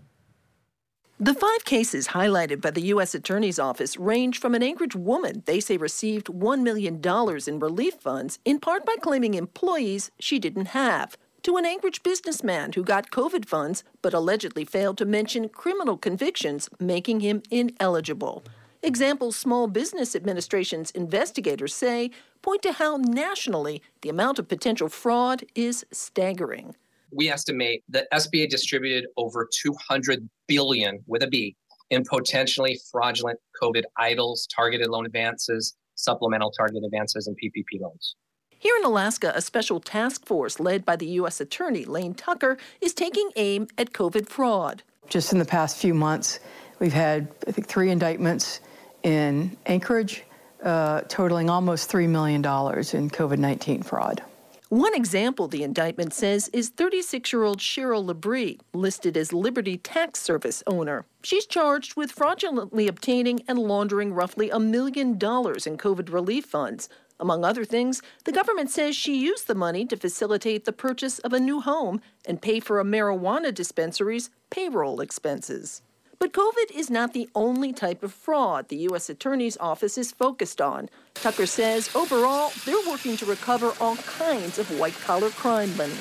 The 1.19 1.35
five 1.35 1.63
cases 1.63 2.09
highlighted 2.09 2.59
by 2.59 2.71
the 2.71 2.87
U.S. 2.93 3.13
Attorney's 3.13 3.59
Office 3.59 3.97
range 3.97 4.39
from 4.39 4.55
an 4.55 4.63
Anchorage 4.63 4.95
woman 4.95 5.43
they 5.45 5.59
say 5.59 5.77
received 5.77 6.25
$1 6.25 6.63
million 6.63 6.99
in 7.47 7.59
relief 7.59 7.93
funds, 7.95 8.39
in 8.45 8.59
part 8.59 8.83
by 8.83 8.95
claiming 8.99 9.35
employees 9.35 10.09
she 10.19 10.39
didn't 10.39 10.69
have 10.69 11.17
to 11.47 11.55
an 11.55 11.65
Anchorage 11.65 12.03
businessman 12.03 12.73
who 12.73 12.83
got 12.83 13.09
COVID 13.09 13.45
funds 13.45 13.85
but 14.01 14.13
allegedly 14.13 14.65
failed 14.65 14.97
to 14.97 15.05
mention 15.05 15.47
criminal 15.47 15.95
convictions, 15.95 16.69
making 16.77 17.21
him 17.21 17.41
ineligible. 17.49 18.43
Examples 18.83 19.37
Small 19.37 19.67
Business 19.67 20.13
Administration's 20.13 20.91
investigators 20.91 21.73
say 21.73 22.11
point 22.41 22.63
to 22.63 22.73
how 22.73 22.97
nationally 22.97 23.81
the 24.01 24.09
amount 24.09 24.39
of 24.39 24.49
potential 24.49 24.89
fraud 24.89 25.45
is 25.55 25.85
staggering. 25.89 26.75
We 27.13 27.29
estimate 27.29 27.81
that 27.87 28.11
SBA 28.13 28.49
distributed 28.49 29.07
over 29.15 29.47
200 29.63 30.27
billion 30.49 30.99
with 31.07 31.23
a 31.23 31.27
B 31.27 31.55
in 31.91 32.03
potentially 32.03 32.77
fraudulent 32.91 33.39
COVID 33.63 33.83
EIDLs, 33.97 34.47
targeted 34.53 34.87
loan 34.87 35.05
advances, 35.05 35.77
supplemental 35.95 36.51
targeted 36.51 36.83
advances, 36.83 37.25
and 37.25 37.37
PPP 37.41 37.79
loans. 37.79 38.17
Here 38.59 38.75
in 38.75 38.83
Alaska, 38.83 39.31
a 39.35 39.41
special 39.41 39.79
task 39.79 40.25
force 40.25 40.59
led 40.59 40.83
by 40.83 40.95
the 40.95 41.05
U.S. 41.21 41.39
Attorney 41.39 41.85
Lane 41.85 42.15
Tucker 42.15 42.57
is 42.81 42.93
taking 42.93 43.29
aim 43.35 43.67
at 43.77 43.93
COVID 43.93 44.27
fraud. 44.27 44.81
Just 45.09 45.31
in 45.31 45.37
the 45.37 45.45
past 45.45 45.77
few 45.77 45.93
months, 45.93 46.39
we've 46.79 46.93
had, 46.93 47.27
I 47.47 47.51
think, 47.51 47.67
three 47.67 47.91
indictments 47.91 48.61
in 49.03 49.55
Anchorage, 49.67 50.23
uh, 50.63 51.01
totaling 51.01 51.51
almost 51.51 51.91
$3 51.91 52.09
million 52.09 52.39
in 52.39 53.09
COVID 53.11 53.37
19 53.37 53.83
fraud. 53.83 54.23
One 54.69 54.93
example 54.95 55.47
the 55.47 55.63
indictment 55.63 56.13
says 56.13 56.49
is 56.49 56.69
36 56.69 57.31
year 57.31 57.43
old 57.43 57.59
Cheryl 57.59 58.05
Labrie, 58.05 58.59
listed 58.73 59.15
as 59.15 59.31
Liberty 59.31 59.77
Tax 59.77 60.19
Service 60.19 60.61
owner. 60.67 61.05
She's 61.23 61.45
charged 61.45 61.95
with 61.95 62.11
fraudulently 62.11 62.87
obtaining 62.87 63.43
and 63.47 63.59
laundering 63.59 64.13
roughly 64.13 64.49
a 64.49 64.59
million 64.59 65.17
dollars 65.17 65.67
in 65.67 65.77
COVID 65.77 66.11
relief 66.11 66.45
funds. 66.45 66.89
Among 67.19 67.43
other 67.43 67.65
things, 67.65 68.01
the 68.25 68.31
government 68.31 68.69
says 68.69 68.95
she 68.95 69.17
used 69.17 69.47
the 69.47 69.55
money 69.55 69.85
to 69.85 69.97
facilitate 69.97 70.65
the 70.65 70.71
purchase 70.71 71.19
of 71.19 71.33
a 71.33 71.39
new 71.39 71.61
home 71.61 72.01
and 72.25 72.41
pay 72.41 72.59
for 72.59 72.79
a 72.79 72.83
marijuana 72.83 73.53
dispensary's 73.53 74.29
payroll 74.49 75.01
expenses. 75.01 75.81
But 76.19 76.33
COVID 76.33 76.71
is 76.73 76.89
not 76.89 77.13
the 77.13 77.29
only 77.35 77.73
type 77.73 78.01
of 78.03 78.11
fraud 78.11 78.69
the 78.69 78.77
U.S. 78.89 79.09
Attorney's 79.09 79.57
Office 79.57 79.97
is 79.97 80.11
focused 80.11 80.61
on. 80.61 80.89
Tucker 81.15 81.45
says 81.45 81.95
overall, 81.95 82.51
they're 82.65 82.75
working 82.89 83.17
to 83.17 83.25
recover 83.25 83.73
all 83.79 83.95
kinds 83.97 84.57
of 84.57 84.79
white 84.79 84.99
collar 85.01 85.29
crime 85.29 85.75
money. 85.77 85.93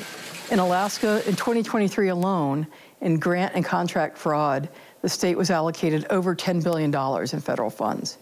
In 0.51 0.59
Alaska, 0.59 1.17
in 1.27 1.35
2023 1.35 2.09
alone, 2.09 2.67
in 3.01 3.19
grant 3.19 3.55
and 3.55 3.65
contract 3.65 4.17
fraud, 4.17 4.69
the 5.03 5.09
state 5.09 5.37
was 5.37 5.51
allocated 5.51 6.07
over 6.09 6.35
$10 6.35 6.63
billion 6.63 6.95
in 7.33 7.41
federal 7.41 7.71
funds. 7.71 8.19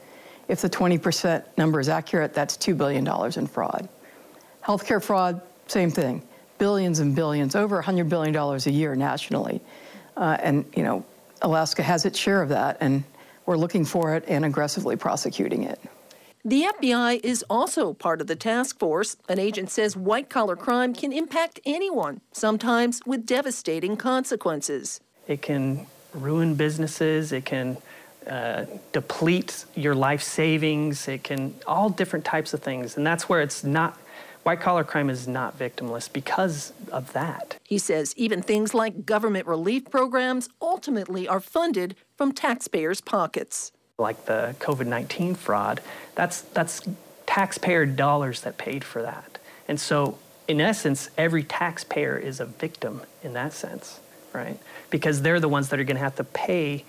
If 0.49 0.61
the 0.61 0.71
20% 0.71 1.45
number 1.57 1.81
is 1.81 1.89
accurate, 1.89 2.35
that's 2.35 2.57
$2 2.57 2.77
billion 2.77 3.07
in 3.37 3.47
fraud. 3.47 3.89
Healthcare 4.65 5.03
fraud, 5.03 5.41
same 5.67 5.91
thing. 5.91 6.23
Billions 6.59 7.01
and 7.01 7.15
billions, 7.17 7.55
over 7.55 7.83
$100 7.83 8.09
billion 8.09 8.35
a 8.37 8.71
year 8.71 8.95
nationally. 8.95 9.61
Uh, 10.17 10.37
and, 10.41 10.65
you 10.77 10.83
know, 10.83 11.05
Alaska 11.43 11.83
has 11.83 12.05
its 12.05 12.19
share 12.19 12.43
of 12.43 12.49
that, 12.51 12.79
and 12.81 13.05
we're 13.47 13.57
looking 13.57 13.85
for 13.85 14.15
it 14.15 14.25
and 14.29 14.45
aggressively 14.45 14.97
prosecuting 14.97 15.65
it. 15.65 15.81
The 16.47 16.67
FBI 16.79 17.21
is 17.25 17.43
also 17.49 17.95
part 17.95 18.21
of 18.21 18.27
the 18.27 18.37
task 18.37 18.79
force. 18.79 19.17
An 19.31 19.39
agent 19.39 19.71
says 19.71 19.97
white 19.97 20.29
collar 20.29 20.57
crime 20.57 20.95
can 20.95 21.11
impact 21.11 21.59
anyone, 21.65 22.21
sometimes 22.33 23.01
with 23.07 23.25
devastating 23.25 23.97
consequences. 23.97 25.01
It 25.27 25.41
can 25.41 25.87
ruin 26.13 26.55
businesses, 26.55 27.33
it 27.33 27.47
can 27.47 27.79
uh, 28.29 28.65
deplete 28.93 29.65
your 29.75 29.95
life 29.95 30.23
savings, 30.23 31.09
it 31.09 31.25
can, 31.25 31.55
all 31.67 31.91
different 31.91 32.25
types 32.25 32.55
of 32.55 32.63
things. 32.63 32.97
And 32.97 33.07
that's 33.07 33.29
where 33.29 33.41
it's 33.41 33.65
not, 33.65 33.99
white 34.43 34.61
collar 34.61 34.85
crime 34.85 35.11
is 35.11 35.27
not 35.27 35.59
victimless 35.59 36.13
because 36.13 36.73
of 36.93 37.13
that. 37.13 37.59
He 37.65 37.79
says 37.79 38.15
even 38.17 38.43
things 38.43 38.75
like 38.75 39.07
government 39.07 39.47
relief 39.47 39.91
programs 39.91 40.49
ultimately 40.61 41.27
are 41.29 41.41
funded 41.41 41.97
from 42.17 42.33
taxpayers' 42.33 43.01
pockets 43.01 43.73
like 43.99 44.27
the 44.27 44.55
COVID 44.59 44.87
19 44.87 45.35
fraud, 45.35 45.81
that's, 46.15 46.41
that's 46.41 46.83
taxpayer 47.27 47.87
dollars 47.87 48.41
that 48.43 48.59
paid 48.59 48.85
for 48.85 49.03
that. 49.03 49.39
And 49.69 49.81
so, 49.81 50.19
in 50.47 50.61
essence, 50.61 51.11
every 51.17 51.43
taxpayer 51.43 52.17
is 52.19 52.41
a 52.41 52.45
victim 52.45 53.03
in 53.23 53.33
that 53.33 53.53
sense, 53.53 54.01
right? 54.33 54.59
Because 54.91 55.23
they're 55.23 55.41
the 55.41 55.49
ones 55.49 55.71
that 55.71 55.81
are 55.81 55.85
going 55.85 55.97
to 55.97 56.03
have 56.03 56.17
to 56.17 56.25
pay 56.25 56.85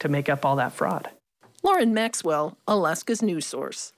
to 0.00 0.08
make 0.08 0.28
up 0.28 0.44
all 0.44 0.56
that 0.56 0.72
fraud. 0.72 1.10
Lauren 1.62 1.92
Maxwell, 1.92 2.56
Alaska's 2.66 3.22
news 3.22 3.46
source. 3.46 3.92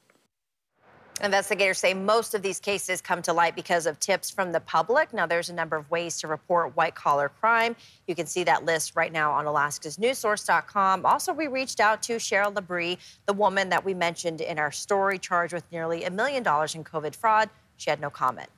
Investigators 1.22 1.78
say 1.78 1.92
most 1.92 2.34
of 2.34 2.40
these 2.40 2.58
cases 2.58 3.02
come 3.02 3.20
to 3.22 3.32
light 3.32 3.54
because 3.54 3.84
of 3.84 4.00
tips 4.00 4.30
from 4.30 4.52
the 4.52 4.60
public. 4.60 5.12
Now, 5.12 5.26
there's 5.26 5.50
a 5.50 5.52
number 5.52 5.76
of 5.76 5.90
ways 5.90 6.18
to 6.20 6.28
report 6.28 6.74
white 6.76 6.94
collar 6.94 7.28
crime. 7.28 7.76
You 8.06 8.14
can 8.14 8.26
see 8.26 8.42
that 8.44 8.64
list 8.64 8.96
right 8.96 9.12
now 9.12 9.32
on 9.32 9.44
alaskasnewssource.com. 9.44 11.04
Also, 11.04 11.34
we 11.34 11.46
reached 11.46 11.78
out 11.78 12.02
to 12.04 12.16
Cheryl 12.16 12.54
Labrie, 12.54 12.96
the 13.26 13.34
woman 13.34 13.68
that 13.68 13.84
we 13.84 13.92
mentioned 13.92 14.40
in 14.40 14.58
our 14.58 14.72
story, 14.72 15.18
charged 15.18 15.52
with 15.52 15.70
nearly 15.70 16.04
a 16.04 16.10
million 16.10 16.42
dollars 16.42 16.74
in 16.74 16.84
COVID 16.84 17.14
fraud. 17.14 17.50
She 17.76 17.90
had 17.90 18.00
no 18.00 18.08
comment. 18.08 18.48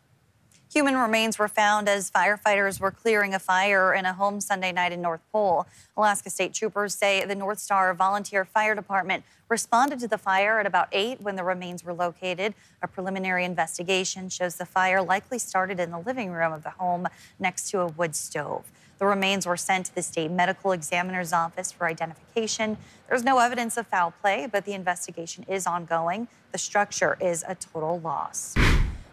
Human 0.72 0.96
remains 0.96 1.38
were 1.38 1.48
found 1.48 1.86
as 1.86 2.10
firefighters 2.10 2.80
were 2.80 2.90
clearing 2.90 3.34
a 3.34 3.38
fire 3.38 3.92
in 3.92 4.06
a 4.06 4.14
home 4.14 4.40
Sunday 4.40 4.72
night 4.72 4.90
in 4.90 5.02
North 5.02 5.20
Pole. 5.30 5.66
Alaska 5.98 6.30
State 6.30 6.54
Troopers 6.54 6.94
say 6.94 7.22
the 7.26 7.34
North 7.34 7.58
Star 7.58 7.92
Volunteer 7.92 8.46
Fire 8.46 8.74
Department 8.74 9.22
responded 9.50 9.98
to 10.00 10.08
the 10.08 10.16
fire 10.16 10.60
at 10.60 10.64
about 10.64 10.88
8 10.90 11.20
when 11.20 11.36
the 11.36 11.44
remains 11.44 11.84
were 11.84 11.92
located. 11.92 12.54
A 12.80 12.88
preliminary 12.88 13.44
investigation 13.44 14.30
shows 14.30 14.56
the 14.56 14.64
fire 14.64 15.02
likely 15.02 15.38
started 15.38 15.78
in 15.78 15.90
the 15.90 15.98
living 15.98 16.30
room 16.30 16.54
of 16.54 16.62
the 16.62 16.70
home 16.70 17.06
next 17.38 17.68
to 17.72 17.80
a 17.80 17.88
wood 17.88 18.16
stove. 18.16 18.64
The 18.98 19.04
remains 19.04 19.44
were 19.44 19.58
sent 19.58 19.86
to 19.86 19.94
the 19.94 20.02
state 20.02 20.30
medical 20.30 20.72
examiner's 20.72 21.34
office 21.34 21.70
for 21.70 21.86
identification. 21.86 22.78
There's 23.10 23.24
no 23.24 23.40
evidence 23.40 23.76
of 23.76 23.88
foul 23.88 24.14
play, 24.22 24.48
but 24.50 24.64
the 24.64 24.72
investigation 24.72 25.44
is 25.46 25.66
ongoing. 25.66 26.28
The 26.52 26.58
structure 26.58 27.18
is 27.20 27.44
a 27.46 27.56
total 27.56 28.00
loss. 28.00 28.54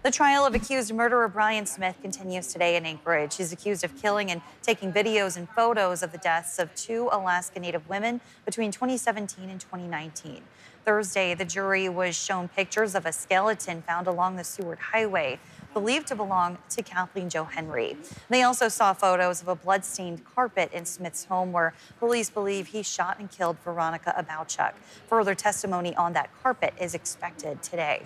The 0.01 0.11
trial 0.11 0.45
of 0.45 0.55
accused 0.55 0.93
murderer 0.93 1.27
Brian 1.27 1.65
Smith 1.65 1.97
continues 2.01 2.47
today 2.47 2.77
in 2.77 2.85
Anchorage. 2.85 3.35
He's 3.35 3.51
accused 3.51 3.83
of 3.83 4.01
killing 4.01 4.31
and 4.31 4.41
taking 4.61 4.93
videos 4.93 5.35
and 5.35 5.49
photos 5.49 6.01
of 6.01 6.13
the 6.13 6.17
deaths 6.17 6.57
of 6.57 6.73
two 6.73 7.09
Alaska 7.11 7.59
Native 7.59 7.87
women 7.89 8.21
between 8.45 8.71
2017 8.71 9.49
and 9.49 9.59
2019. 9.59 10.41
Thursday, 10.85 11.33
the 11.33 11.43
jury 11.43 11.89
was 11.89 12.15
shown 12.15 12.47
pictures 12.47 12.95
of 12.95 13.05
a 13.05 13.11
skeleton 13.11 13.81
found 13.81 14.07
along 14.07 14.37
the 14.37 14.45
Seward 14.45 14.79
Highway 14.79 15.37
believed 15.73 16.07
to 16.07 16.15
belong 16.15 16.57
to 16.69 16.81
Kathleen 16.81 17.29
Jo 17.29 17.43
Henry. 17.43 17.97
They 18.29 18.43
also 18.43 18.67
saw 18.67 18.93
photos 18.93 19.41
of 19.41 19.47
a 19.47 19.55
bloodstained 19.55 20.25
carpet 20.25 20.71
in 20.73 20.85
Smith's 20.85 21.25
home 21.25 21.51
where 21.51 21.73
police 21.99 22.29
believe 22.29 22.67
he 22.67 22.83
shot 22.83 23.19
and 23.19 23.29
killed 23.29 23.57
Veronica 23.63 24.13
Abouchuk. 24.17 24.73
Further 25.07 25.35
testimony 25.35 25.95
on 25.95 26.13
that 26.13 26.29
carpet 26.41 26.73
is 26.79 26.93
expected 26.93 27.61
today. 27.61 28.03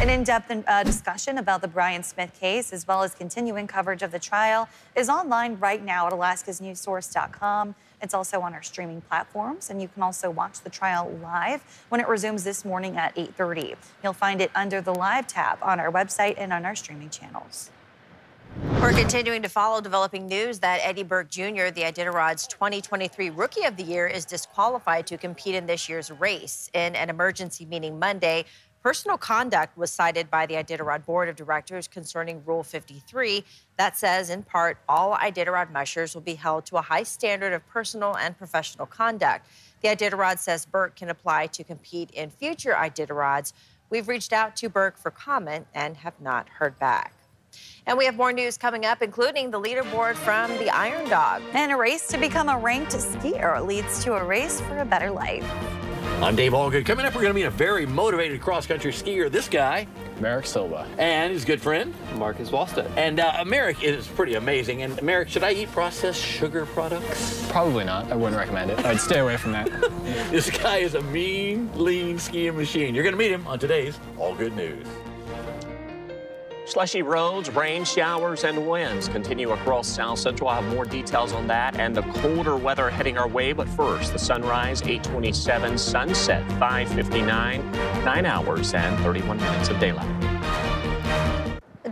An 0.00 0.08
in-depth 0.08 0.64
uh, 0.66 0.82
discussion 0.84 1.38
about 1.38 1.62
the 1.62 1.68
Brian 1.68 2.02
Smith 2.02 2.38
case, 2.38 2.72
as 2.72 2.86
well 2.86 3.02
as 3.02 3.14
continuing 3.14 3.66
coverage 3.66 4.02
of 4.02 4.12
the 4.12 4.18
trial, 4.18 4.68
is 4.94 5.08
online 5.08 5.58
right 5.58 5.84
now 5.84 6.06
at 6.06 6.12
alaskasnewssource.com. 6.12 7.74
It's 8.02 8.14
also 8.14 8.40
on 8.40 8.54
our 8.54 8.62
streaming 8.62 9.00
platforms, 9.00 9.70
and 9.70 9.80
you 9.80 9.88
can 9.88 10.02
also 10.02 10.30
watch 10.30 10.60
the 10.60 10.70
trial 10.70 11.10
live 11.22 11.62
when 11.88 12.00
it 12.00 12.08
resumes 12.08 12.44
this 12.44 12.64
morning 12.64 12.96
at 12.96 13.16
8:30. 13.16 13.76
You'll 14.02 14.12
find 14.12 14.40
it 14.40 14.50
under 14.54 14.80
the 14.80 14.94
live 14.94 15.26
tab 15.26 15.58
on 15.62 15.80
our 15.80 15.90
website 15.90 16.34
and 16.36 16.52
on 16.52 16.64
our 16.66 16.76
streaming 16.76 17.10
channels. 17.10 17.70
We're 18.80 18.92
continuing 18.92 19.42
to 19.42 19.50
follow 19.50 19.82
developing 19.82 20.26
news 20.26 20.60
that 20.60 20.80
Eddie 20.82 21.02
Burke 21.02 21.28
Jr., 21.28 21.68
the 21.70 21.82
Iditarod's 21.82 22.46
2023 22.46 23.28
Rookie 23.28 23.64
of 23.64 23.76
the 23.76 23.82
Year, 23.82 24.06
is 24.06 24.24
disqualified 24.24 25.06
to 25.08 25.18
compete 25.18 25.54
in 25.54 25.66
this 25.66 25.90
year's 25.90 26.10
race. 26.10 26.70
In 26.72 26.96
an 26.96 27.10
emergency 27.10 27.66
meeting 27.66 27.98
Monday, 27.98 28.46
Personal 28.86 29.18
conduct 29.18 29.76
was 29.76 29.90
cited 29.90 30.30
by 30.30 30.46
the 30.46 30.54
Iditarod 30.54 31.04
Board 31.04 31.28
of 31.28 31.34
Directors 31.34 31.88
concerning 31.88 32.40
Rule 32.46 32.62
53 32.62 33.42
that 33.78 33.96
says, 33.96 34.30
in 34.30 34.44
part, 34.44 34.78
all 34.88 35.16
Iditarod 35.16 35.72
mushers 35.72 36.14
will 36.14 36.22
be 36.22 36.36
held 36.36 36.66
to 36.66 36.76
a 36.76 36.82
high 36.82 37.02
standard 37.02 37.52
of 37.52 37.66
personal 37.66 38.16
and 38.16 38.38
professional 38.38 38.86
conduct. 38.86 39.48
The 39.82 39.88
Iditarod 39.88 40.38
says 40.38 40.66
Burke 40.66 40.94
can 40.94 41.08
apply 41.10 41.48
to 41.48 41.64
compete 41.64 42.12
in 42.12 42.30
future 42.30 42.74
Iditarods. 42.74 43.54
We've 43.90 44.06
reached 44.06 44.32
out 44.32 44.54
to 44.54 44.68
Burke 44.68 44.98
for 44.98 45.10
comment 45.10 45.66
and 45.74 45.96
have 45.96 46.20
not 46.20 46.48
heard 46.48 46.78
back. 46.78 47.12
And 47.86 47.98
we 47.98 48.04
have 48.04 48.14
more 48.14 48.32
news 48.32 48.56
coming 48.56 48.86
up, 48.86 49.02
including 49.02 49.50
the 49.50 49.60
leaderboard 49.60 50.14
from 50.14 50.56
the 50.58 50.70
Iron 50.70 51.10
Dog. 51.10 51.42
And 51.54 51.72
a 51.72 51.76
race 51.76 52.06
to 52.06 52.18
become 52.18 52.48
a 52.48 52.56
ranked 52.56 52.92
skier 52.92 53.66
leads 53.66 54.04
to 54.04 54.14
a 54.14 54.22
race 54.22 54.60
for 54.60 54.78
a 54.78 54.84
better 54.84 55.10
life. 55.10 55.75
I'm 56.22 56.34
Dave 56.34 56.52
Allgood. 56.52 56.86
Coming 56.86 57.04
up, 57.04 57.14
we're 57.14 57.20
going 57.20 57.34
to 57.34 57.38
meet 57.38 57.44
a 57.44 57.50
very 57.50 57.84
motivated 57.84 58.40
cross-country 58.40 58.90
skier. 58.90 59.30
This 59.30 59.50
guy, 59.50 59.86
Merrick 60.18 60.46
Silva, 60.46 60.86
and 60.96 61.30
his 61.30 61.44
good 61.44 61.60
friend 61.60 61.94
Marcus 62.14 62.48
Wallstead. 62.48 62.90
And 62.96 63.20
uh, 63.20 63.44
Merrick 63.46 63.82
is 63.84 64.06
pretty 64.06 64.34
amazing. 64.34 64.80
And 64.82 65.00
Merrick, 65.02 65.28
should 65.28 65.44
I 65.44 65.52
eat 65.52 65.70
processed 65.72 66.22
sugar 66.22 66.64
products? 66.64 67.46
Probably 67.50 67.84
not. 67.84 68.10
I 68.10 68.16
wouldn't 68.16 68.38
recommend 68.38 68.70
it. 68.70 68.78
I'd 68.78 68.98
stay 68.98 69.18
away 69.18 69.36
from 69.36 69.52
that. 69.52 69.66
this 70.30 70.48
guy 70.48 70.78
is 70.78 70.94
a 70.94 71.02
mean, 71.02 71.70
lean 71.74 72.18
skiing 72.18 72.56
machine. 72.56 72.94
You're 72.94 73.04
going 73.04 73.14
to 73.14 73.18
meet 73.18 73.30
him 73.30 73.46
on 73.46 73.58
today's 73.58 74.00
All 74.16 74.34
Good 74.34 74.56
News. 74.56 74.86
Slushy 76.66 77.00
roads, 77.00 77.48
rain 77.54 77.84
showers, 77.84 78.42
and 78.42 78.66
winds 78.66 79.06
continue 79.06 79.52
across 79.52 79.86
South 79.86 80.18
Central. 80.18 80.50
I'll 80.50 80.62
have 80.62 80.74
more 80.74 80.84
details 80.84 81.32
on 81.32 81.46
that 81.46 81.78
and 81.78 81.94
the 81.94 82.02
colder 82.02 82.56
weather 82.56 82.90
heading 82.90 83.16
our 83.16 83.28
way. 83.28 83.52
But 83.52 83.68
first, 83.68 84.12
the 84.12 84.18
sunrise 84.18 84.82
827, 84.82 85.78
sunset 85.78 86.46
559, 86.58 87.70
nine 88.04 88.26
hours 88.26 88.74
and 88.74 88.98
31 89.04 89.36
minutes 89.36 89.68
of 89.68 89.78
daylight. 89.78 90.10